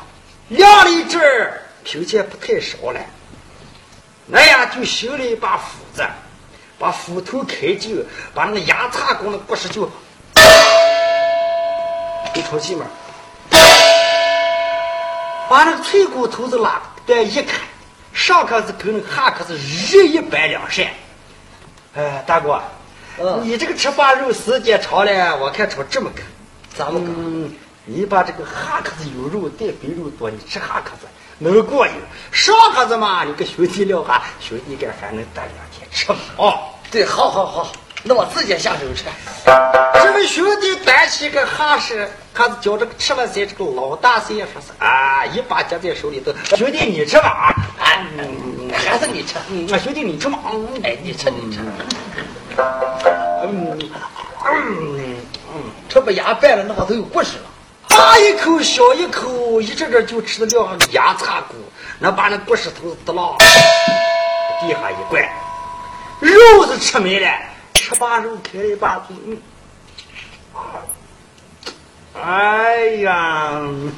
[0.48, 3.00] 晾了一阵儿，凭借不太烧了，
[4.26, 6.06] 那呀就修了一把斧子，
[6.78, 9.90] 把斧头开就，把那个牙叉工的不是就
[12.34, 12.86] 一口气嘛，
[15.48, 17.58] 把那个脆骨头子拉断一砍，
[18.12, 20.86] 上可是跟那个下可是日一般两善。
[21.96, 22.60] 哎，大哥，
[23.18, 26.20] 嗯你这个吃饭肉时间长了，我看成这么个。
[26.74, 27.06] 咋么个？
[27.08, 27.50] 嗯，
[27.86, 31.06] 你把这个哈壳子有肉带肥肉多，你吃哈壳子
[31.38, 31.92] 能过瘾。
[32.32, 36.18] 上壳子嘛，你跟兄弟聊哈，兄弟该还能待两天吃嘛。
[36.36, 36.58] 哦，
[36.90, 37.72] 对，好好好，
[38.08, 39.04] 那我自己下手吃。
[40.00, 46.32] 这位兄弟端起个哈是，他是叫这个吃了噻，这个老大谁也说是啊，一把夹在手里头。
[46.56, 47.50] 兄弟你吃吧啊，
[47.80, 49.34] 哎嗯，还是你吃。
[49.48, 51.58] 嗯，啊兄弟你吃嘛，嗯哎，你吃你吃，
[53.42, 53.76] 嗯
[54.44, 55.16] 嗯
[55.52, 55.62] 嗯。
[55.88, 57.44] 这不牙败了，那都有故事了。
[57.88, 61.56] 大一口小一口，一阵阵就吃的了牙擦骨，
[61.98, 63.36] 那把那骨石头得了，
[64.60, 65.28] 地下一灌，
[66.20, 67.28] 肉是吃没了，
[67.76, 69.38] 吃把肉开了一把嘴，嗯，
[72.20, 73.92] 哎呀，嗯，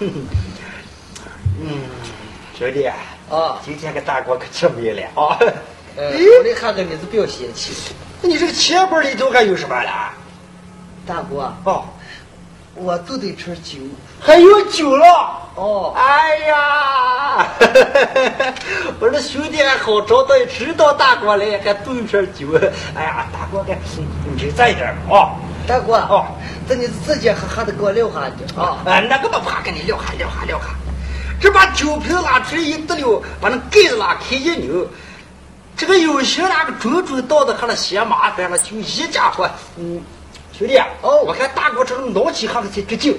[2.59, 2.87] 兄弟，
[3.31, 5.39] 啊，今天个大锅可吃没了啊！
[5.97, 7.95] 呃，我来看看你是不要嫌弃。
[8.20, 10.12] 那你这个钱包里头还有什么了？
[11.07, 11.85] 大哥，哦，
[12.81, 13.79] 我都得吃酒。
[14.20, 15.07] 还有酒了。
[15.55, 17.47] 哦，哎呀，
[19.01, 22.47] 我说兄弟还好招待，知道大锅来还炖瓶酒。
[22.95, 23.76] 哎呀，大锅该
[24.24, 25.35] 你就这一点啊。
[25.66, 26.24] 大哥，哦，
[26.66, 28.79] 这你自己喝喝的给我撂下去啊！
[28.87, 30.66] 啊，那个不怕，给你撂下撂下撂下。
[31.39, 34.87] 这把酒瓶拉出来一得溜，把那盖子拉开一扭，
[35.76, 40.01] 这个有些那个准准到的，还那嫌麻烦了，就一家伙，嗯，
[40.59, 43.17] 兄弟，哦我看大锅这种老起还是才绝劲。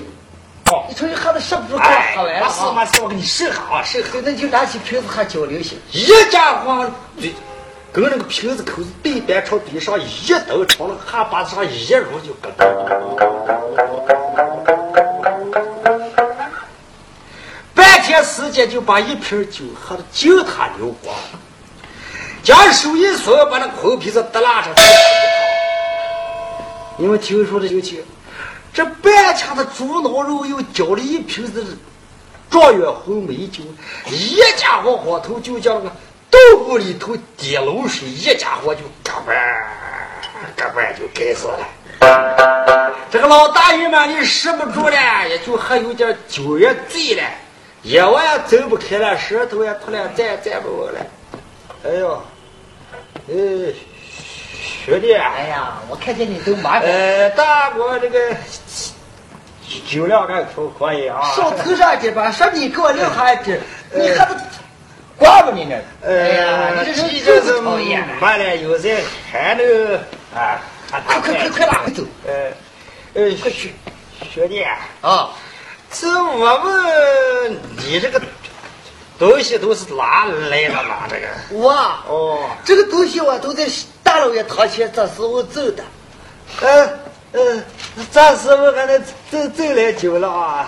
[0.70, 2.44] 哦，你瞅你喝的是不是喝完了啊？
[2.44, 4.10] 没事没事，我给你试哈啊，试下。
[4.12, 5.80] 对，那就拿起瓶子还交流行。
[5.94, 7.34] 一家伙对，
[7.94, 12.68] 跟那个瓶子口子对半朝地上一抖，朝那个哈巴子上一揉就咯噔。
[17.74, 21.16] 半天时间就把一瓶酒喝得净他流光，
[22.44, 24.82] 将手一松，把那空瓶子耷拉上去。
[27.00, 28.04] 你们听说的就听，
[28.74, 31.78] 这半腔的猪脑肉又浇了一瓶子
[32.52, 33.64] 状元红梅酒，
[34.08, 35.92] 一家伙伙头就叫那个
[36.30, 39.34] 豆腐里头滴漏水，一家伙就嘎巴
[40.58, 41.66] 嘎巴就该死了。
[43.10, 47.24] 这个老大爷嘛，你使不住了，也就喝有点酒也醉了，
[47.82, 51.00] 一晚也睁不开了，舌头也突然站站不稳了。
[51.86, 52.22] 哎呦，
[53.30, 53.74] 哎，
[54.86, 58.36] 兄弟，哎呀，我看见你都麻烦，呃，大哥这个
[59.88, 61.22] 酒量还可可以啊。
[61.36, 63.60] 上头上去吧，说你给我留下一支，
[63.94, 64.38] 你还得
[65.18, 65.76] 挂着你呢。
[66.06, 68.14] 哎呀，呃，你这这就是讨厌了。
[68.20, 69.02] 完了，有人
[69.32, 69.96] 还能
[70.36, 72.04] 啊，快快快快拉快走！
[72.28, 72.34] 呃
[73.14, 73.52] 呃，兄
[74.32, 74.64] 兄弟，
[75.02, 75.30] 啊，
[75.92, 78.22] 这我问你这个
[79.20, 81.06] 东西都是哪来的嘛？
[81.12, 83.68] 这个我啊哦，这个东西我都在
[84.02, 85.84] 大老爷堂前这时候走的。
[86.62, 86.90] 嗯
[87.34, 87.64] 嗯，
[88.12, 89.00] 这时候还能
[89.30, 90.68] 走走来久了啊。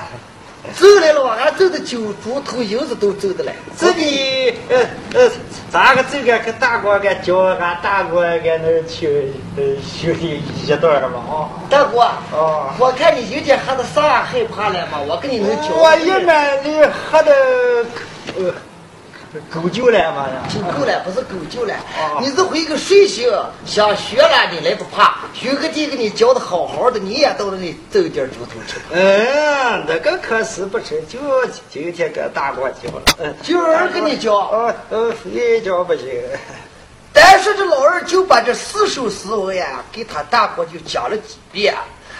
[0.78, 3.52] 走来了，我还走的酒猪头银子都走的来。
[3.80, 4.86] 这你嗯
[5.16, 5.32] 嗯，
[5.72, 11.50] 咋个这个跟大哥给教俺大哥给那儿去呃兄弟一段了嘛啊？
[11.68, 15.70] 大哥，哦我看你有点喝的啥害怕了嘛，我跟你能交。
[15.74, 16.80] 我一般你
[17.10, 17.34] 喝的
[18.38, 18.54] 呃
[19.50, 20.44] 够酒了嘛呀？
[20.54, 22.20] 酒够了，不是够酒了哦。
[22.20, 23.32] 你是回个水性，
[23.66, 28.76] 想学了你来不怕，学个地给你教的好好的，你也到那里走点猪头吃。
[28.92, 31.18] 嗯，那个可是不成就
[31.70, 33.02] 今天跟大哥教了。
[33.20, 36.06] 嗯，今儿给你教，哦呃，非教不行。
[37.14, 41.74] 但是这老二就把这四首诗文呀，给他大哥就讲了几遍，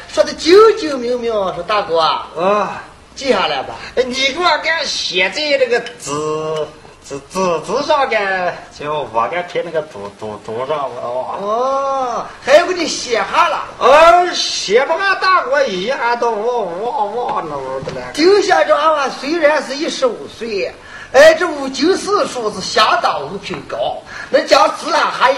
[0.08, 1.34] 说的精精明明。
[1.34, 2.84] 说大哥啊，啊，
[3.16, 3.76] 记下来吧。
[3.96, 6.68] 你给我给写在那个纸
[7.08, 11.02] 纸纸纸上边，就我给贴那个纸纸纸上吧。
[11.02, 11.36] 哦。
[11.42, 13.66] 哦，还要给你写下了。
[13.80, 18.12] 哦，写不俺大哥一下都忘忘忘了的了。
[18.14, 20.74] 丁县长啊，虽然是一十五岁，
[21.12, 23.98] 哎，这五九四书是相当五品高，
[24.30, 25.36] 那将字啊还一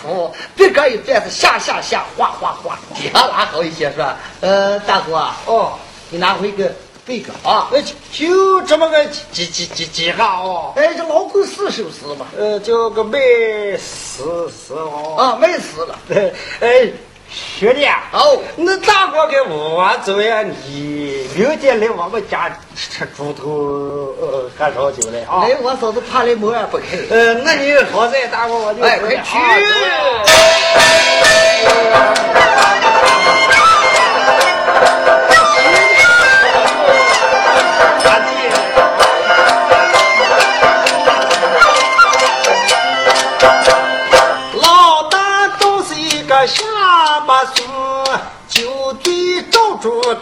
[0.00, 4.16] 铺，别个一段是下下下，哗哗哗，底下拉好一些是吧？
[4.40, 5.72] 呃，大哥啊，哦，
[6.08, 6.72] 你拿回个
[7.10, 7.66] 背个啊。
[7.72, 10.72] 呃，就就这么个几几几几下哦。
[10.76, 13.18] 哎，这老狗四首诗嘛，呃，叫个卖
[13.76, 15.16] 死死哦。
[15.18, 15.98] 啊，卖死了。
[16.10, 16.30] 呃，
[16.60, 16.86] 哎，
[17.28, 25.42] 学弟啊，哦，那大哥给我走呀，你明天来我们家吃猪头呃喝烧酒来啊。
[25.42, 26.84] 哎，我嫂子怕来门也不开。
[27.10, 29.36] 呃，那你好在大哥我就哎，快去！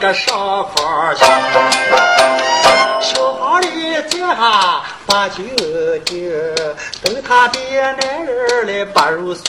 [0.01, 1.25] 个上方去。
[3.01, 3.67] 小房里
[4.09, 5.43] 坐下把酒
[6.05, 6.31] 敬，
[7.03, 9.45] 等他的男人来把肉送。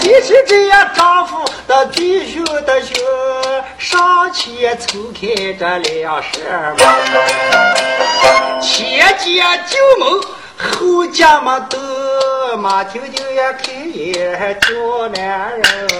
[0.00, 2.94] 谁知这样丈夫的弟兄的兄，
[3.78, 5.26] 上前抽开
[5.58, 6.78] 这两扇门，
[8.62, 10.20] 前见旧门，
[10.56, 15.95] 后见没灯，马听听也开眼叫男人。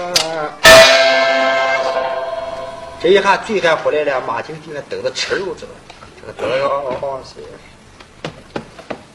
[2.99, 5.67] 这一看醉汉回来了，马听听等着吃肉着，
[6.19, 7.43] 这个灯要放谁？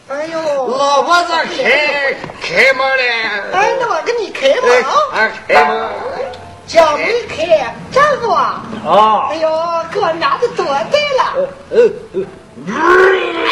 [0.08, 3.02] 哎呦，老婆子开开门了。
[3.52, 4.92] 哎，那我给你开哎门啊。
[5.14, 5.90] 哎开门。
[6.66, 8.62] 将门开，丈夫啊！
[8.86, 9.36] 啊哎。
[9.36, 9.48] 呦，
[9.90, 11.22] 给我拿的多对了。
[12.68, 12.76] 哎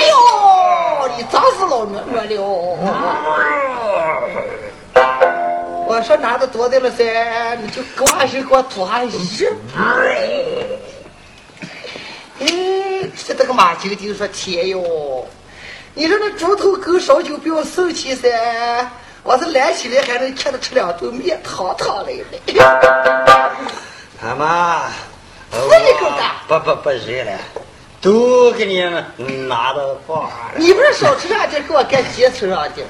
[0.06, 1.96] 呦，你砸死老懦
[2.28, 2.88] 弱了！
[5.90, 9.44] 我说拿的多的了噻，你就给我是给我吐下一。
[12.38, 12.46] 哎，
[13.26, 15.26] 这这个马晶晶说天哟，
[15.94, 18.88] 你说那猪头狗烧酒不要生气噻，
[19.24, 22.38] 我是来起来还能看着吃两顿面，堂堂来的。
[24.22, 24.84] 他妈，
[25.50, 27.36] 是你狗蛋不不不热了，
[28.00, 28.80] 都给你
[29.48, 30.52] 拿到房了。
[30.54, 32.84] 你不是少吃两斤，给我干几次上去？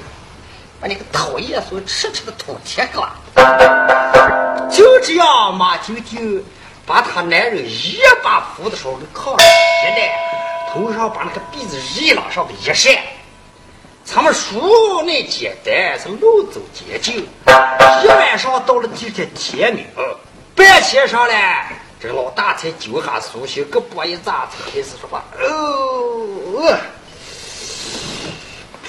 [0.81, 3.07] 把你个讨厌所吃吃的土铁疙
[4.67, 6.19] 就这样，马九九
[6.87, 10.17] 把他男人一把扶的时候给扛上一来，
[10.73, 12.91] 头上把那个鼻子一拉上个一扇。
[14.03, 17.27] 咱们书那简单是路走捷径，
[18.03, 19.85] 一晚上到了第二天天明，
[20.55, 21.71] 半天上来，
[22.01, 25.23] 这老大才酒下苏醒，胳膊一扎，才开始说话。
[25.39, 26.75] 哦，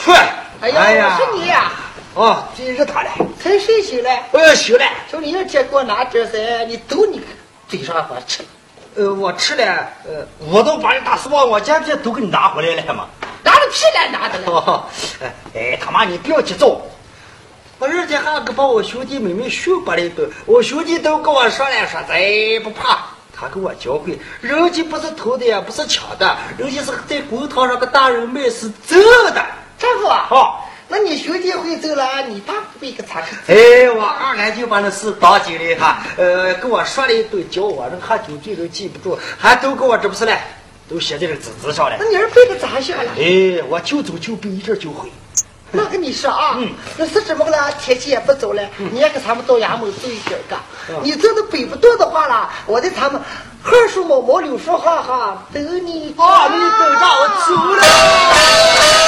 [0.04, 0.12] 噗！
[0.60, 1.72] 哎呀，我是你呀！
[2.14, 3.10] 哦，真是他了。
[3.40, 4.10] 才睡醒了。
[4.32, 4.84] 呃，醒了。
[5.10, 7.20] 就你一天给我拿这噻，你都你
[7.68, 8.48] 嘴上我吃了。
[8.94, 9.64] 呃，我吃了，
[10.04, 13.06] 呃，我都把你打死亡我今天都给你拿回来了嘛。
[13.42, 14.46] 拿着屁来拿的了。
[14.52, 14.84] 哦，
[15.54, 16.80] 哎，他妈你不要急躁，
[17.78, 22.18] 我二天还给把我兄弟妹妹训把了一顿，我兄弟都跟我说了，说咱
[22.62, 22.98] 不怕。
[23.34, 28.96] 他给我教会，人家不是偷的，也不是抢的，人家是在公堂上给大人卖是走
[29.34, 29.44] 的。
[30.14, 33.34] 好，那你兄弟会走了，你爸不一个咋去？
[33.46, 40.38] 哎，我二奶就把那事当紧了哈，呃，跟我说了一顿，教我那喝酒醉都记不住，还都给我这不是嘞，
[40.88, 41.96] 都写在这纸子上了。
[41.98, 43.10] 那你儿背个咋写了？
[43.16, 45.10] 哎，我就走就背，一阵就会。
[45.74, 47.72] 那跟你说啊，嗯那是怎么个了？
[47.80, 50.56] 天气也不早了，你也给他们到衙门走一点个。
[51.02, 53.18] 你走的背不动的话啦，我在他们
[53.62, 56.14] 荷树毛毛柳树哈哈等你。
[56.18, 59.01] 啊，你等着我走了。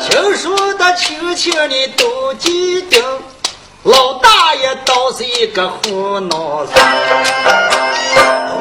[0.00, 2.98] 听说的亲戚你都记得，
[3.82, 6.72] 老大爷倒是一个胡闹子，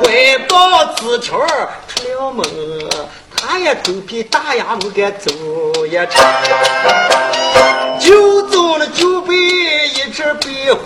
[0.02, 1.38] 汇报纸条
[1.88, 2.46] 出了门，
[3.48, 5.32] 他也准备大呀，我该走
[5.86, 6.26] 一场，
[8.00, 10.82] 就走了就被一直被回。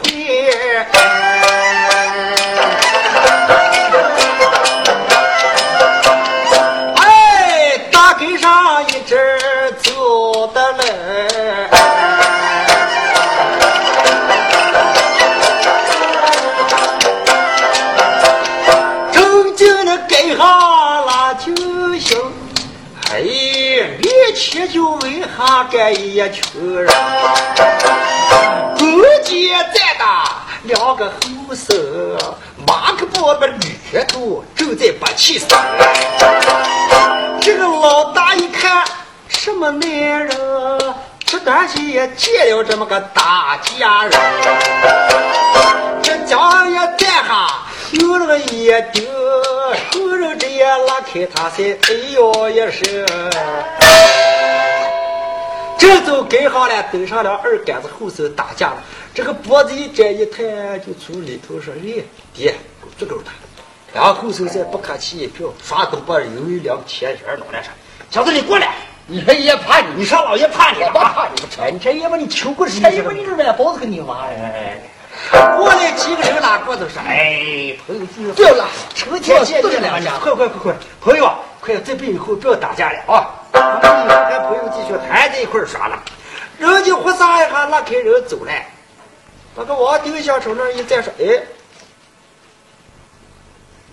[25.60, 26.88] 围下这一群人，
[28.78, 30.06] 中间站的
[30.64, 32.18] 两个后生，
[32.66, 35.50] 马可波的女头正在把气上。
[37.42, 38.86] 这个老大一看，
[39.28, 40.30] 什么男人？
[41.26, 44.12] 这段时也见了这么个大家人，
[46.02, 47.50] 这家也站下，
[47.92, 49.06] 有那个眼睛，
[49.92, 53.06] 后人这也拉开他才哎呦一声，
[55.80, 58.84] 这就跟上了，登上了二杆子后手打架了。
[59.14, 62.04] 这个脖子一摘一抬，就从里头说：“哎，
[62.34, 62.52] 爹，
[62.82, 63.32] 够足够的。”
[63.94, 67.72] 然后后手再不客气一票，刷都把有一两钱钱弄来上。
[68.12, 68.76] 小子，你过来！
[69.08, 71.00] 你说爷怕你，你说老爷怕你了我？
[71.00, 74.52] 怕你不成，你这爷们你求过是哎呀，你这软包子给你妈呀！
[75.56, 83.39] 过来几个人拉过头说：“哎，朋友聚对了成天见面了，快快快快，朋友，快这辈以后不要打架了啊！
[83.82, 86.02] 咱们以后跟朋友继续还在一块耍了。
[86.58, 88.52] 人家胡撒一下拉开人走了，
[89.56, 91.42] 那个王丁香从那儿一站说：“哎，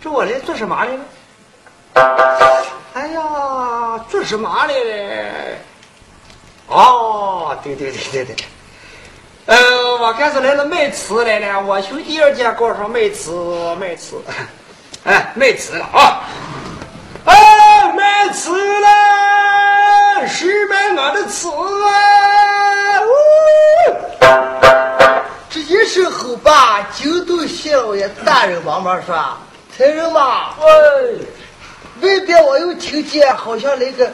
[0.03, 1.01] 这我来做什么来了？
[2.95, 5.57] 哎呀，做什么来了？
[6.69, 8.37] 哦，对对对对对。”
[9.47, 9.57] 呃，
[9.99, 13.33] 我看是来了卖瓷来了，我兄弟二姐告上卖瓷
[13.77, 14.21] 卖瓷，
[15.05, 16.25] 哎，卖瓷了啊！
[18.07, 18.51] 哎，卖瓷
[18.81, 23.01] 了，谁买我的瓷啊？
[23.03, 23.09] 呜
[25.51, 29.17] 这一声吼吧，惊动谢老爷大人忙忙说
[29.77, 31.19] ：“财人嘛，喂，
[32.03, 34.09] 外边我又听见好像来个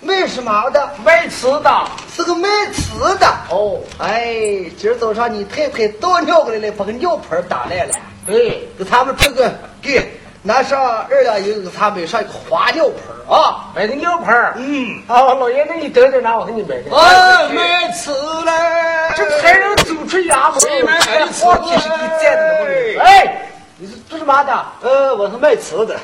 [0.00, 3.26] 卖什么的，卖瓷的，是个卖瓷的。
[3.50, 7.94] 哦，哎，今儿早上你太太倒尿过来了，把个尿盆打来了，
[8.28, 8.34] 哎，
[8.78, 10.78] 给他们这个给拿上
[11.10, 13.72] 二两银，子他买上一个花尿盆啊。
[13.74, 14.52] 买个尿盆儿。
[14.58, 16.94] 嗯，啊，老爷，子你等等，拿我给你买个。
[16.94, 23.00] 哎，卖瓷了，这才能走出衙门，谁买瓷黄天是你站的。
[23.02, 24.64] 哎，你是做什么的？
[24.82, 25.96] 呃，我是卖瓷的，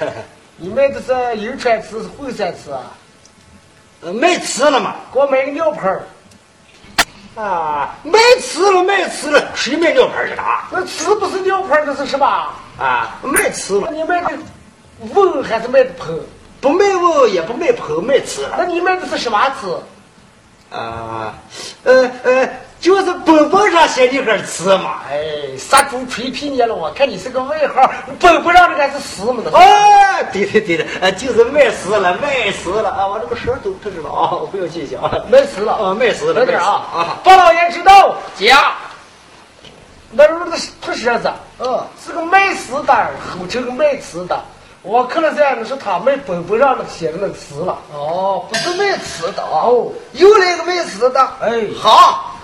[0.57, 2.81] 你卖的是银川瓷是惠山瓷啊？
[4.01, 4.95] 呃卖瓷了嘛。
[5.13, 6.03] 给我买个尿盆儿。
[7.41, 10.45] 啊，卖瓷了，卖瓷了，谁卖尿盆去了？
[10.71, 12.27] 那瓷不是尿盆，那是什么？
[12.79, 14.31] 啊，卖瓷了，那你卖的
[15.15, 16.21] 瓮还是卖的盆？
[16.61, 18.57] 不卖瓮也不卖盆，卖瓷了。
[18.59, 19.83] 那你卖的是什么瓷？
[20.71, 21.35] 啊，
[21.85, 22.49] 呃呃，
[22.81, 25.03] 就是本本上写那个词嘛。
[25.11, 29.51] 哎，杀猪吹皮你了，我看你是个外行，本本上的还是死么的？
[29.57, 33.07] 哎，对对对的，呃，就是卖死了，卖死了啊！
[33.07, 34.99] 我这个舌头他知道啊，我不要计较，
[35.31, 37.19] 卖死了啊，卖死了，等点啊啊！
[37.23, 38.73] 包老爷知道，讲，
[40.13, 42.95] 那时候那是秃舌子，嗯，是个卖死的，
[43.39, 44.41] 后成个卖瓷的。
[44.83, 47.79] 我看了这样的是他卖本本上那写的那个词了。
[47.93, 51.21] 哦，不是卖词的啊，哦，又来个卖词的。
[51.43, 52.35] 哎好，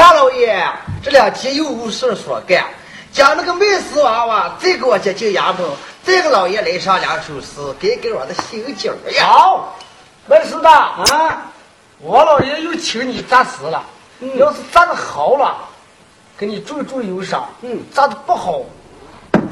[0.00, 0.66] 大老爷
[1.02, 2.64] 这两天又无事所干，
[3.12, 5.70] 将那个卖丝娃娃再给我接进衙门，
[6.02, 9.26] 再给老爷来上两首诗，给给我的心劲儿呀。
[9.26, 9.76] 好，
[10.26, 11.52] 卖丝的，啊，
[11.98, 13.84] 我老爷又请你扎诗了。
[14.20, 14.38] 嗯。
[14.38, 15.68] 要是扎的好了，
[16.38, 17.78] 给你重重有赏；嗯。
[17.92, 18.62] 扎的不好，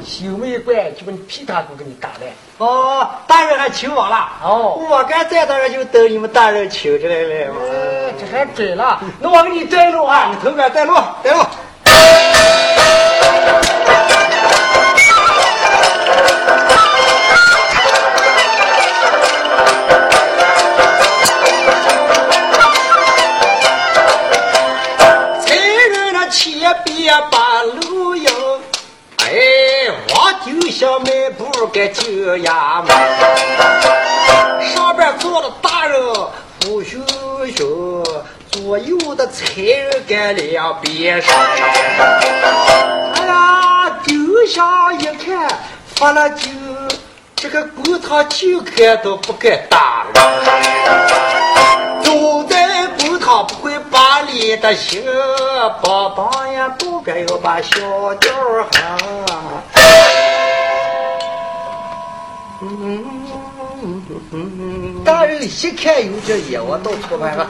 [0.03, 2.29] 心没怪，就把你屁大股给你打烂。
[2.57, 4.29] 哦，大人还请我了。
[4.43, 7.53] 哦我该在这儿就等你们大人请出来了。
[7.61, 9.01] 哎，这还准了。
[9.19, 10.43] 那我给你带路啊你！
[10.43, 10.93] 头边带路，
[11.23, 11.39] 带路。
[31.79, 32.91] 迈步该进衙门。
[34.73, 35.97] 上边坐了大人
[36.61, 36.99] 胡秀
[37.55, 38.03] 秀，
[38.51, 41.33] 左右的差人该两边上。
[43.15, 44.13] 哎呀，丢
[44.45, 45.47] 下一看，
[45.95, 46.49] 发了酒，
[47.37, 50.21] 这个骨头就看都不该打人。
[52.03, 55.01] 走在骨头不会把里的行，
[55.81, 58.33] 帮帮呀，不该要把小调
[58.73, 58.97] 哼。
[65.05, 67.47] 大人一看有这眼，我到错班了。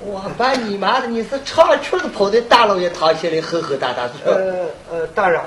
[0.00, 4.32] 我把你妈的，你是唱曲子跑在大老爷堂前来吼吼哒哒说。
[4.32, 5.40] 呃呃，大人，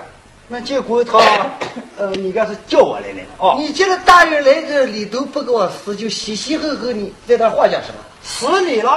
[0.48, 1.20] 那这骨头，
[1.98, 3.56] 呃，你该是叫我来了哦。
[3.60, 7.96] 你见了大人来这里都不给我死，就嘻嘻呵呵，你在那话讲什么？
[8.24, 8.92] 死你了！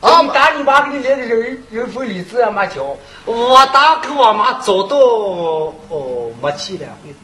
[0.00, 2.96] 啊，你打你妈给你来的人人分李子啊，马桥。
[3.24, 7.14] 我打跟我妈走到哦，没去两回，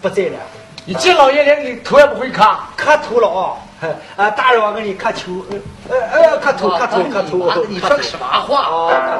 [0.00, 0.38] 不在了，
[0.84, 2.58] 你这老爷连你头也不会看。
[2.76, 3.56] 磕头了啊！
[4.16, 5.44] 啊，大人，我给你磕头，
[5.88, 8.62] 呃呃，磕头，磕头，磕头你说个什么话？
[8.62, 9.18] 啊？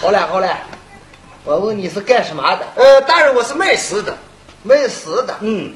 [0.00, 0.48] 好嘞，好嘞，
[1.44, 2.66] 我问你是干什么的？
[2.74, 4.14] 呃，大人，我是卖石的。
[4.62, 5.34] 卖石的。
[5.40, 5.74] 嗯，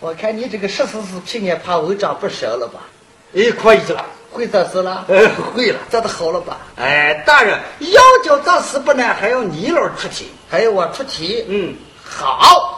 [0.00, 2.80] 我看你这个十四是屁眼怕文章不熟了吧？
[3.34, 4.04] 哎，可以了。
[4.32, 5.04] 会这事了？
[5.08, 5.78] 呃，会了。
[5.90, 6.58] 这的好了吧？
[6.76, 10.30] 哎，大人，要叫这事不难，还要你老出题。
[10.50, 11.44] 还要我出题。
[11.48, 12.75] 嗯，好，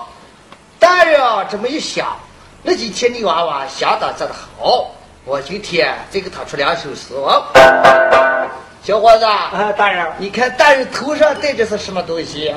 [0.79, 2.17] 大人啊，这么一想，
[2.63, 4.91] 那几天你娃娃相当做得好，
[5.25, 7.45] 我今天再给他出两首诗哦。
[8.83, 12.55] 小伙子，啊，大人，你看大人头上戴着是什么东西？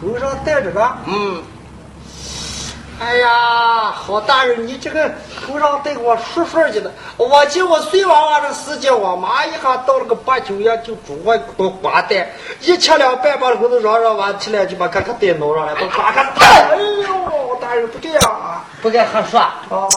[0.00, 0.96] 头上戴着个。
[1.06, 1.42] 嗯，
[3.00, 5.10] 哎呀，好大人，你这个
[5.46, 6.92] 头上戴个我说说去的。
[7.16, 12.28] 我记我睡娃娃的时间，我妈一下到了个八九月就煮我个瓜蛋，
[12.60, 18.64] 一吃两半把骨头嚷嚷完起来就把看看戴脑上来，把瓜看哎呦，大人不这样啊！
[18.82, 19.40] 不该瞎说。
[19.70, 19.88] 哦，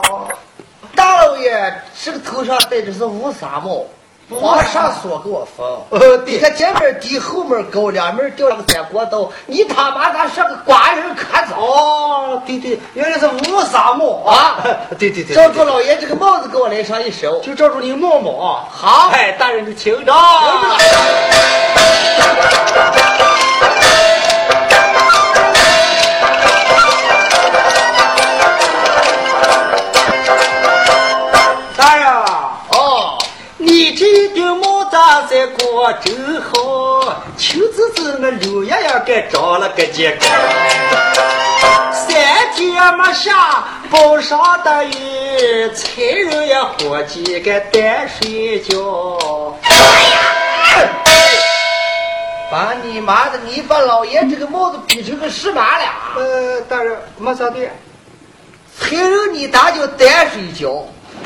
[0.95, 3.83] 大老爷这个头上戴的是乌纱帽，
[4.29, 5.65] 皇上锁给我封。
[5.89, 11.55] 呃对你看前面低，后面高，两面吊了个三国刀，你他妈咋像个寡人可走？
[11.61, 14.57] 哦，对对，原来是乌纱帽啊
[14.97, 17.39] 对对对，照住老爷这个帽子给我来上一手。
[17.41, 18.65] 就照住你帽帽啊。
[18.71, 20.13] 好哎，大人就请着。
[33.93, 40.27] 你这顶帽扎在过真好，秋子子那柳叶叶该长了个秸秆。
[41.93, 42.15] 三
[42.55, 49.55] 天没下包上的雨，财人也伙计该单睡觉。
[52.49, 53.37] 把你妈的！
[53.45, 55.85] 你把老爷这个帽子比成个什么了？
[56.15, 57.59] 呃，大人没啥的。
[58.75, 60.83] 财人你咋叫单睡觉？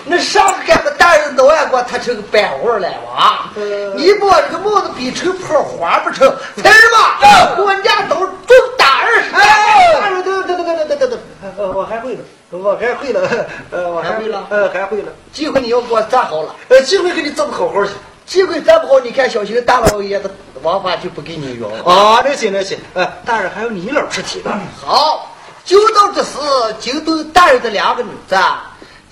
[0.09, 3.51] 那上个干个大人脑袋瓜，他成个板腕来了啊！
[3.55, 6.27] 呃你把我这个帽子比成破花不成？
[6.55, 9.35] 财人嘛，我家都中大二十。
[9.35, 11.19] 哎，大人，等等等等等等等，
[11.57, 12.19] 呃，我还会了，
[12.51, 16.55] 我还会了，呃，我还会了呃，还会了，机会你要给我站好了。
[16.69, 17.91] 呃，机会给你挣的好好去。
[18.25, 20.29] 机会再不好，你看小心大老爷的
[20.61, 21.83] 王法就不给你用了。
[21.83, 24.51] 啊，那行那行，呃，大人还有你老吃题呢。
[24.85, 25.33] 好，
[25.63, 26.37] 就到这时，
[26.79, 28.37] 就都大人的两个女子，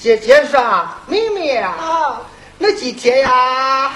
[0.05, 0.61] 姐姐说
[1.09, 2.21] ：“妹妹啊，
[2.59, 3.91] 那几天呀，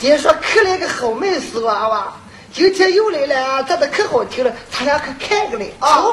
[0.00, 2.12] 爹说可来个好妹子娃娃，
[2.52, 6.06] 今天又来了，长得可好听了，咱俩可看个来啊！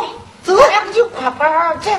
[0.44, 1.90] 走，咱两个就夸夸，这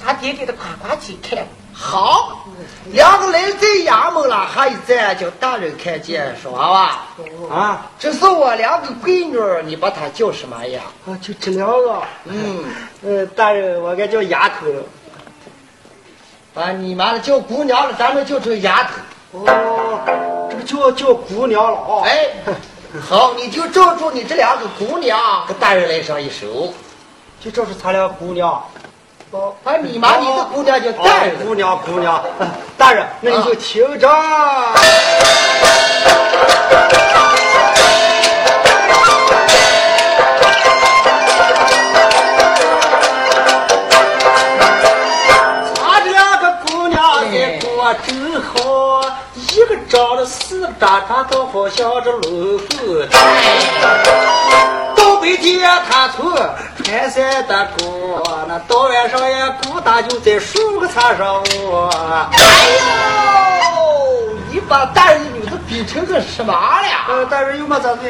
[0.00, 1.44] 咱爹爹的夸夸去看。
[1.72, 2.46] 好，
[2.92, 7.00] 两个人在衙门了，还一站叫大人看见，说娃娃
[7.50, 10.82] 啊，这是我两个闺女，你把她叫什么呀？
[11.04, 12.00] 啊，就这两个。
[12.26, 12.64] 嗯，
[13.04, 14.82] 呃，大人，我该叫丫头了。
[16.56, 18.92] 把你妈的叫姑娘了，咱们叫成丫头。
[19.44, 22.00] 哦，这个叫叫姑娘了啊。
[22.06, 22.28] 哎，
[23.06, 26.72] 好，你就照住你这两个姑娘，给大人来上一首。
[27.38, 28.64] 就照住咱俩姑娘。
[29.32, 31.36] 哦，把你妈你的姑娘叫大人。
[31.44, 32.24] 姑娘姑娘，
[32.78, 34.08] 大人，那你就听着。
[34.08, 34.72] 他
[50.76, 53.16] 四个渣渣，都好像这龙凤胎。
[54.94, 56.30] 东北天他从
[56.84, 61.88] 穿山的过，那到晚上呀，孤单就在树个草上卧。
[62.32, 66.88] 哎呦，你把大人的女子比成个什么了？
[67.08, 68.02] 呃，大人有嘛咋的？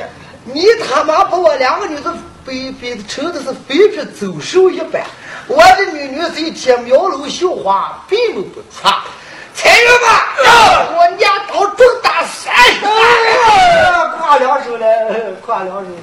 [0.44, 2.12] 你他妈把我两个女子
[2.44, 5.02] 比比成的是肥皮走兽一般。
[5.48, 8.18] 我的女女子一天苗楼绣花，并
[8.50, 9.02] 不差
[9.56, 9.66] 出。
[9.66, 10.10] 财人们，
[10.96, 14.86] 我娘到中大三十哎，夸两手了，
[15.44, 15.96] 夸两手了。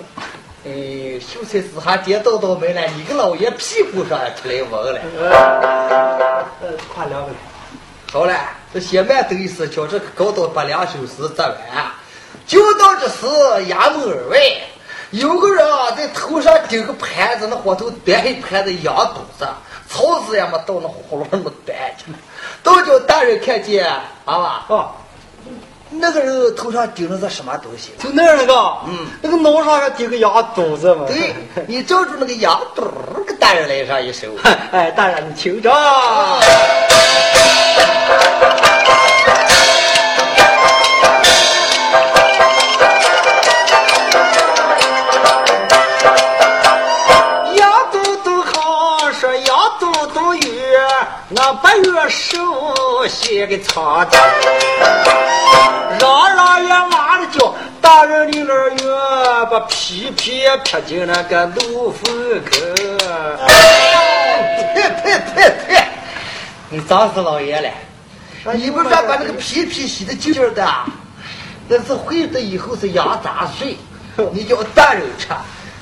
[0.66, 5.00] 哎，秀才子还跌倒倒霉了，你个老爷屁股上也出来纹了。
[6.62, 7.36] 呃，夸两个了。
[8.12, 8.36] 好了，
[8.74, 11.56] 这写慢等一思，叫这个高刀把两首诗做完。
[12.46, 13.26] 就到这时，
[13.70, 14.38] 衙门而外
[15.12, 19.48] 有个人啊，在头上顶个盘子，那火头端一盘子羊肚子，
[19.88, 22.18] 草子也没到那葫芦那么端去了。
[22.64, 23.86] 都叫大人看见，
[24.26, 24.92] 娃娃，哦，
[25.90, 27.92] 那个人头上顶着个什么东西？
[28.02, 28.54] 就那那个，
[28.88, 31.06] 嗯，那个脑上还顶个羊肚子嘛。
[31.06, 31.36] 对，
[31.68, 34.28] 你照住那个羊肚儿，给大人来上一首。
[34.72, 35.72] 哎，大人你听着。
[53.04, 54.18] 五写给藏着。
[56.00, 58.78] 嚷嚷也骂的叫，大人的二月
[59.52, 62.52] 把皮皮撇进那个路缝口。
[64.74, 65.86] 呸呸呸呸！
[66.70, 67.70] 你脏死老爷了！
[68.54, 70.66] 你不是说把那个皮皮洗的净净的？
[71.68, 73.78] 那是回的以后是羊杂碎，
[74.32, 75.28] 你叫大人吃。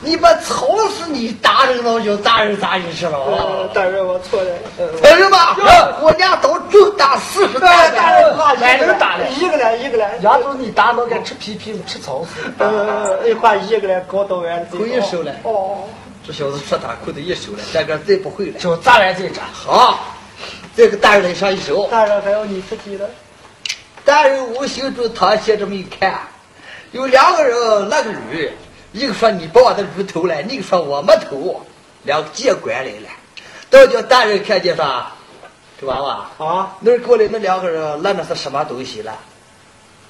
[0.04, 3.18] 你把草是你大人老叫大人咋意思了？
[3.20, 4.50] 呃，大人我错了。
[5.02, 5.56] 大人吧，
[6.02, 10.18] 我俩都重打四十大大人话来人打了一个来一个来。
[10.22, 12.52] 羊肚你打脑该吃皮皮吃草丝。
[12.58, 15.32] 呃，一话一个来搞到完口一手了。
[15.44, 15.84] 哦，
[16.26, 18.60] 这小子说他扣的一手了，这个再不会了。
[18.60, 19.44] 就咱俩这站。
[19.54, 20.00] 好，
[20.76, 21.88] 这个大人来上一手。
[21.92, 23.08] 大人还要你出题了。
[24.04, 26.22] 大人无形中他先这么一看，
[26.92, 28.52] 有两个人那个驴，
[28.92, 31.62] 一个说你把我的驴偷了，一个说我没偷，
[32.04, 33.10] 两个借官来了，
[33.70, 34.86] 都叫大人看见说，
[35.80, 39.18] 这娃娃啊，那儿过来那两个人那那是什么东西了？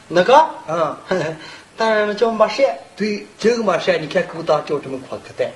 [0.08, 0.98] 那个，嗯，
[1.78, 2.66] 大人叫马善。
[2.98, 5.50] 对，这个马善，你看勾当叫这么宽可带，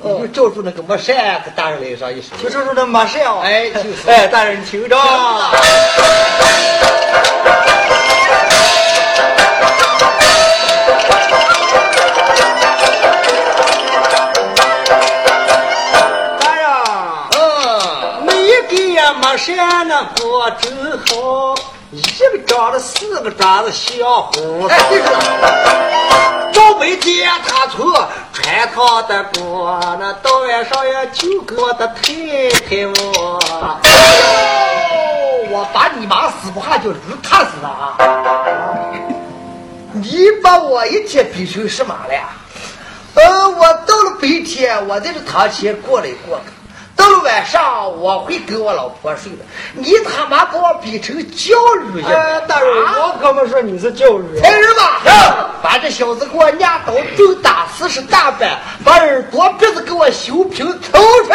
[0.00, 2.38] 你就照住那个马善给大人来上一声。
[2.40, 3.40] 就说说那马善哦。
[3.42, 4.08] 哎，就是。
[4.08, 4.96] 哎，大人听着。
[19.38, 21.54] 山那过真好，
[21.92, 27.86] 一个长得四个长得小红哎，对了，赵北天他从
[28.32, 32.02] 穿堂的过，那到晚上呀就给我的太
[32.68, 33.40] 太我。
[35.50, 37.96] 我把你妈死不下就驴踏死了啊！
[39.92, 42.28] 你把我一天逼成什么了呀？
[43.14, 46.38] 呃，我到了白天，我在这堂前过来过
[47.28, 49.38] 晚上，我会跟我老婆睡的。
[49.74, 51.54] 你他妈给我逼成教
[51.92, 54.40] 育去哎，大人，我可没说你是教育。
[54.40, 61.30] 来人吧，把这小子给我压倒重打四十大板，把耳朵鼻子给我修平，抽出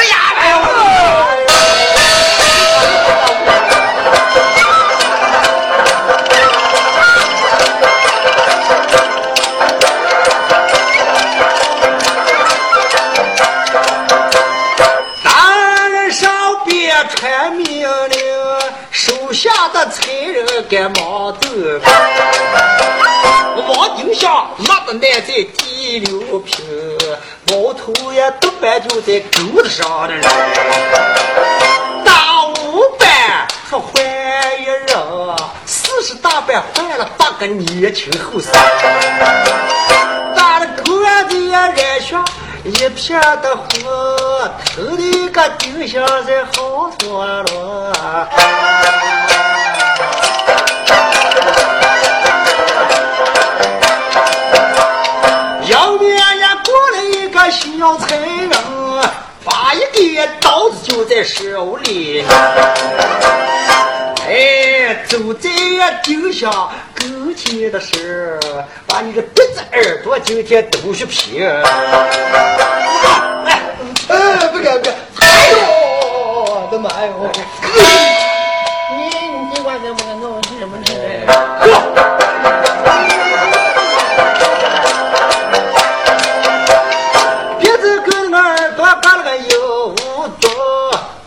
[19.74, 20.63] 衙门。
[20.69, 21.47] 干毛豆。
[23.67, 26.65] 王丁香拿的奶在第六瓶，
[27.47, 30.21] 毛头也都板就在钩子上的人。
[32.03, 33.07] 大五班
[33.69, 34.03] 说换
[34.59, 34.88] 一人，
[35.65, 38.51] 四十大板换了八个年轻后生。
[40.36, 42.26] 打了狗眼子也染上
[42.65, 43.65] 一片的火，
[44.76, 47.43] 头的个丁香在好脱了。
[57.54, 58.49] 小财人，
[59.45, 62.26] 把一个刀子就在手里。
[64.28, 65.49] 哎，走在
[66.04, 71.43] 丁香跟前的时候，把你的鼻子耳朵今天都是皮。
[71.43, 71.62] 哎，
[74.51, 74.95] 不敢不敢！
[75.20, 75.58] 哎呦，
[76.45, 77.32] 我的妈哟！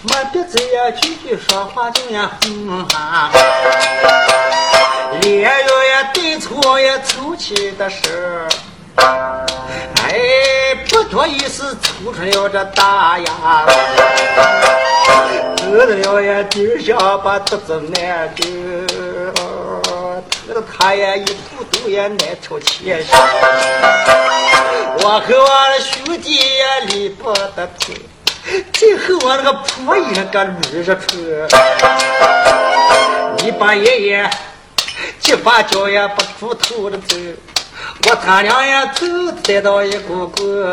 [0.09, 3.30] 没鼻子呀句句说话就呀哼哈，
[5.22, 8.46] 脸哟呀对错呀凑齐的时
[8.96, 13.66] 候，哎，不多意思抽出了这大牙，
[15.57, 18.44] 得了呀丁香把肚子难着，
[20.46, 23.09] 得了他呀一步都也难出前去。
[24.98, 27.92] 我和我的兄弟也离不得开，
[28.72, 31.18] 最后我那个破衣个捋着穿，
[33.44, 34.30] 一把爷爷，
[35.18, 37.16] 几把脚也不出头的走，
[38.09, 39.07] 我他娘也走
[39.42, 40.62] 栽到一股股。
[40.62, 40.70] 哎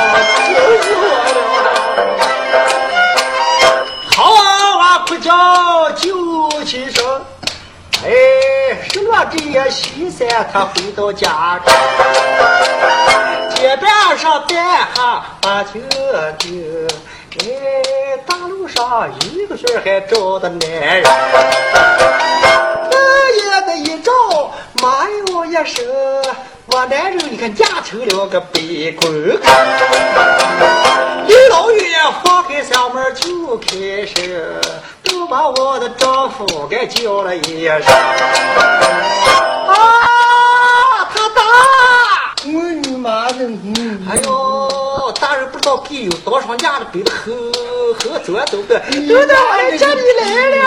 [0.00, 1.04] 呀，就是我
[1.64, 1.68] 了。
[4.16, 4.40] 好啊，
[4.78, 7.04] 我不叫九七声。
[8.04, 8.08] 哎，
[9.24, 11.72] 这夜西山，他回到家中，
[13.54, 14.54] 街边上摆
[14.94, 15.80] 下把酒
[16.38, 16.48] 酒。
[17.40, 17.46] 哎，
[18.26, 21.02] 大路上一个旋还找的男人，
[22.90, 22.96] 那
[23.36, 24.10] 夜的一照，
[24.82, 25.84] 妈哟一声，
[26.66, 29.18] 我男人你看嫁成了个北国公。
[31.26, 31.84] 李老远
[32.24, 34.24] 放开嗓门就开声，
[35.28, 37.82] 把我的丈夫给叫了一声。
[39.68, 39.74] 啊，
[41.14, 41.42] 他打！
[42.46, 43.44] 我你妈的！
[43.44, 47.32] 嗯哎呦，大人不知道给有多少年的背的后
[48.00, 50.62] 后左都的，都到俺这里来了。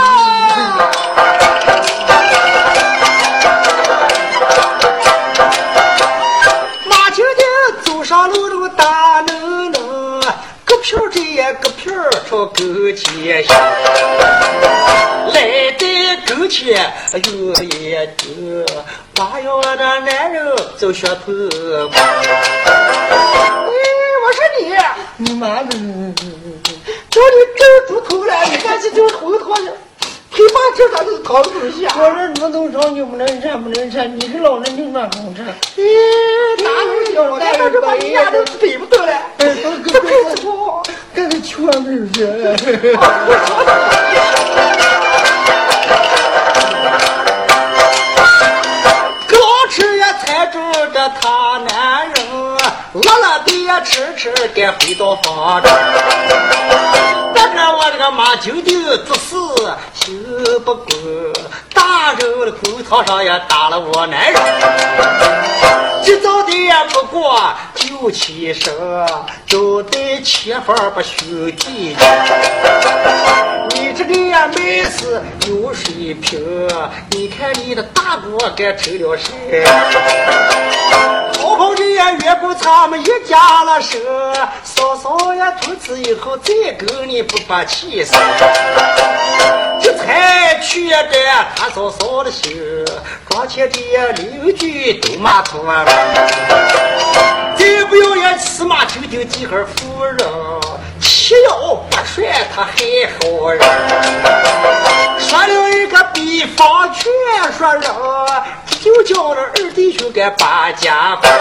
[10.81, 13.55] 票儿这一个票儿朝跟前行，
[15.31, 15.85] 来的
[16.25, 18.65] 跟前有一个，
[19.13, 20.43] 把要这男人
[20.77, 21.31] 走血头。
[21.93, 22.01] 哎，
[24.23, 24.73] 我说你，
[25.17, 25.69] 你妈的！
[27.11, 29.69] 叫你整猪头了，你赶紧就头头去，
[30.33, 31.93] 黑把这他都掏出去啊！
[31.97, 35.43] 我这猪头烧你不能吃，不能吃，你是老人就那好吃。
[35.75, 35.83] 咦，
[36.63, 40.81] 大路小但是这把你丫都背不动了，哎，都这配子错。
[41.13, 42.07] 这个全都是。
[49.27, 50.61] 个老吃也猜中
[50.93, 52.15] 这他男人，
[53.03, 55.69] 拉拉的也吃吃该回到房中。
[58.01, 59.35] 这马九九做事
[59.93, 60.25] 心
[60.65, 60.87] 不公，
[61.71, 64.41] 大人的公堂上也打了我男人。
[66.03, 67.39] 今早的也不过
[67.75, 68.73] 九七声，
[69.45, 71.95] 交代前方把兄弟。
[73.69, 76.67] 你这个呀妹子有水平，
[77.11, 79.63] 你看你的大哥该成了谁？
[81.51, 83.99] 好好的也越过他们一家了生，
[84.63, 88.17] 嫂嫂呀从此以后再跟你不把气生。
[89.81, 91.09] 这才去的
[91.53, 92.55] 他嫂嫂的心，
[93.29, 95.85] 庄前的邻居都骂他了。
[97.57, 100.17] 再不要也起码求求几号夫人，
[101.01, 102.71] 七幺八帅他还
[103.19, 103.59] 好人。
[105.19, 107.03] 说了一个比方劝
[107.57, 107.83] 说人，
[108.81, 111.31] 就叫那二弟兄该把家关。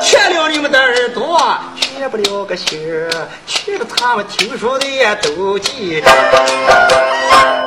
[0.00, 3.10] 劝了你们的耳朵，劝不了个心儿，
[3.46, 6.06] 劝了他们听说的也都记着。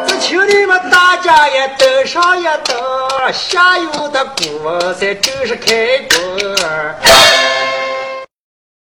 [0.07, 6.17] 只请你们大家也登上一登，下游的锅才正式开工。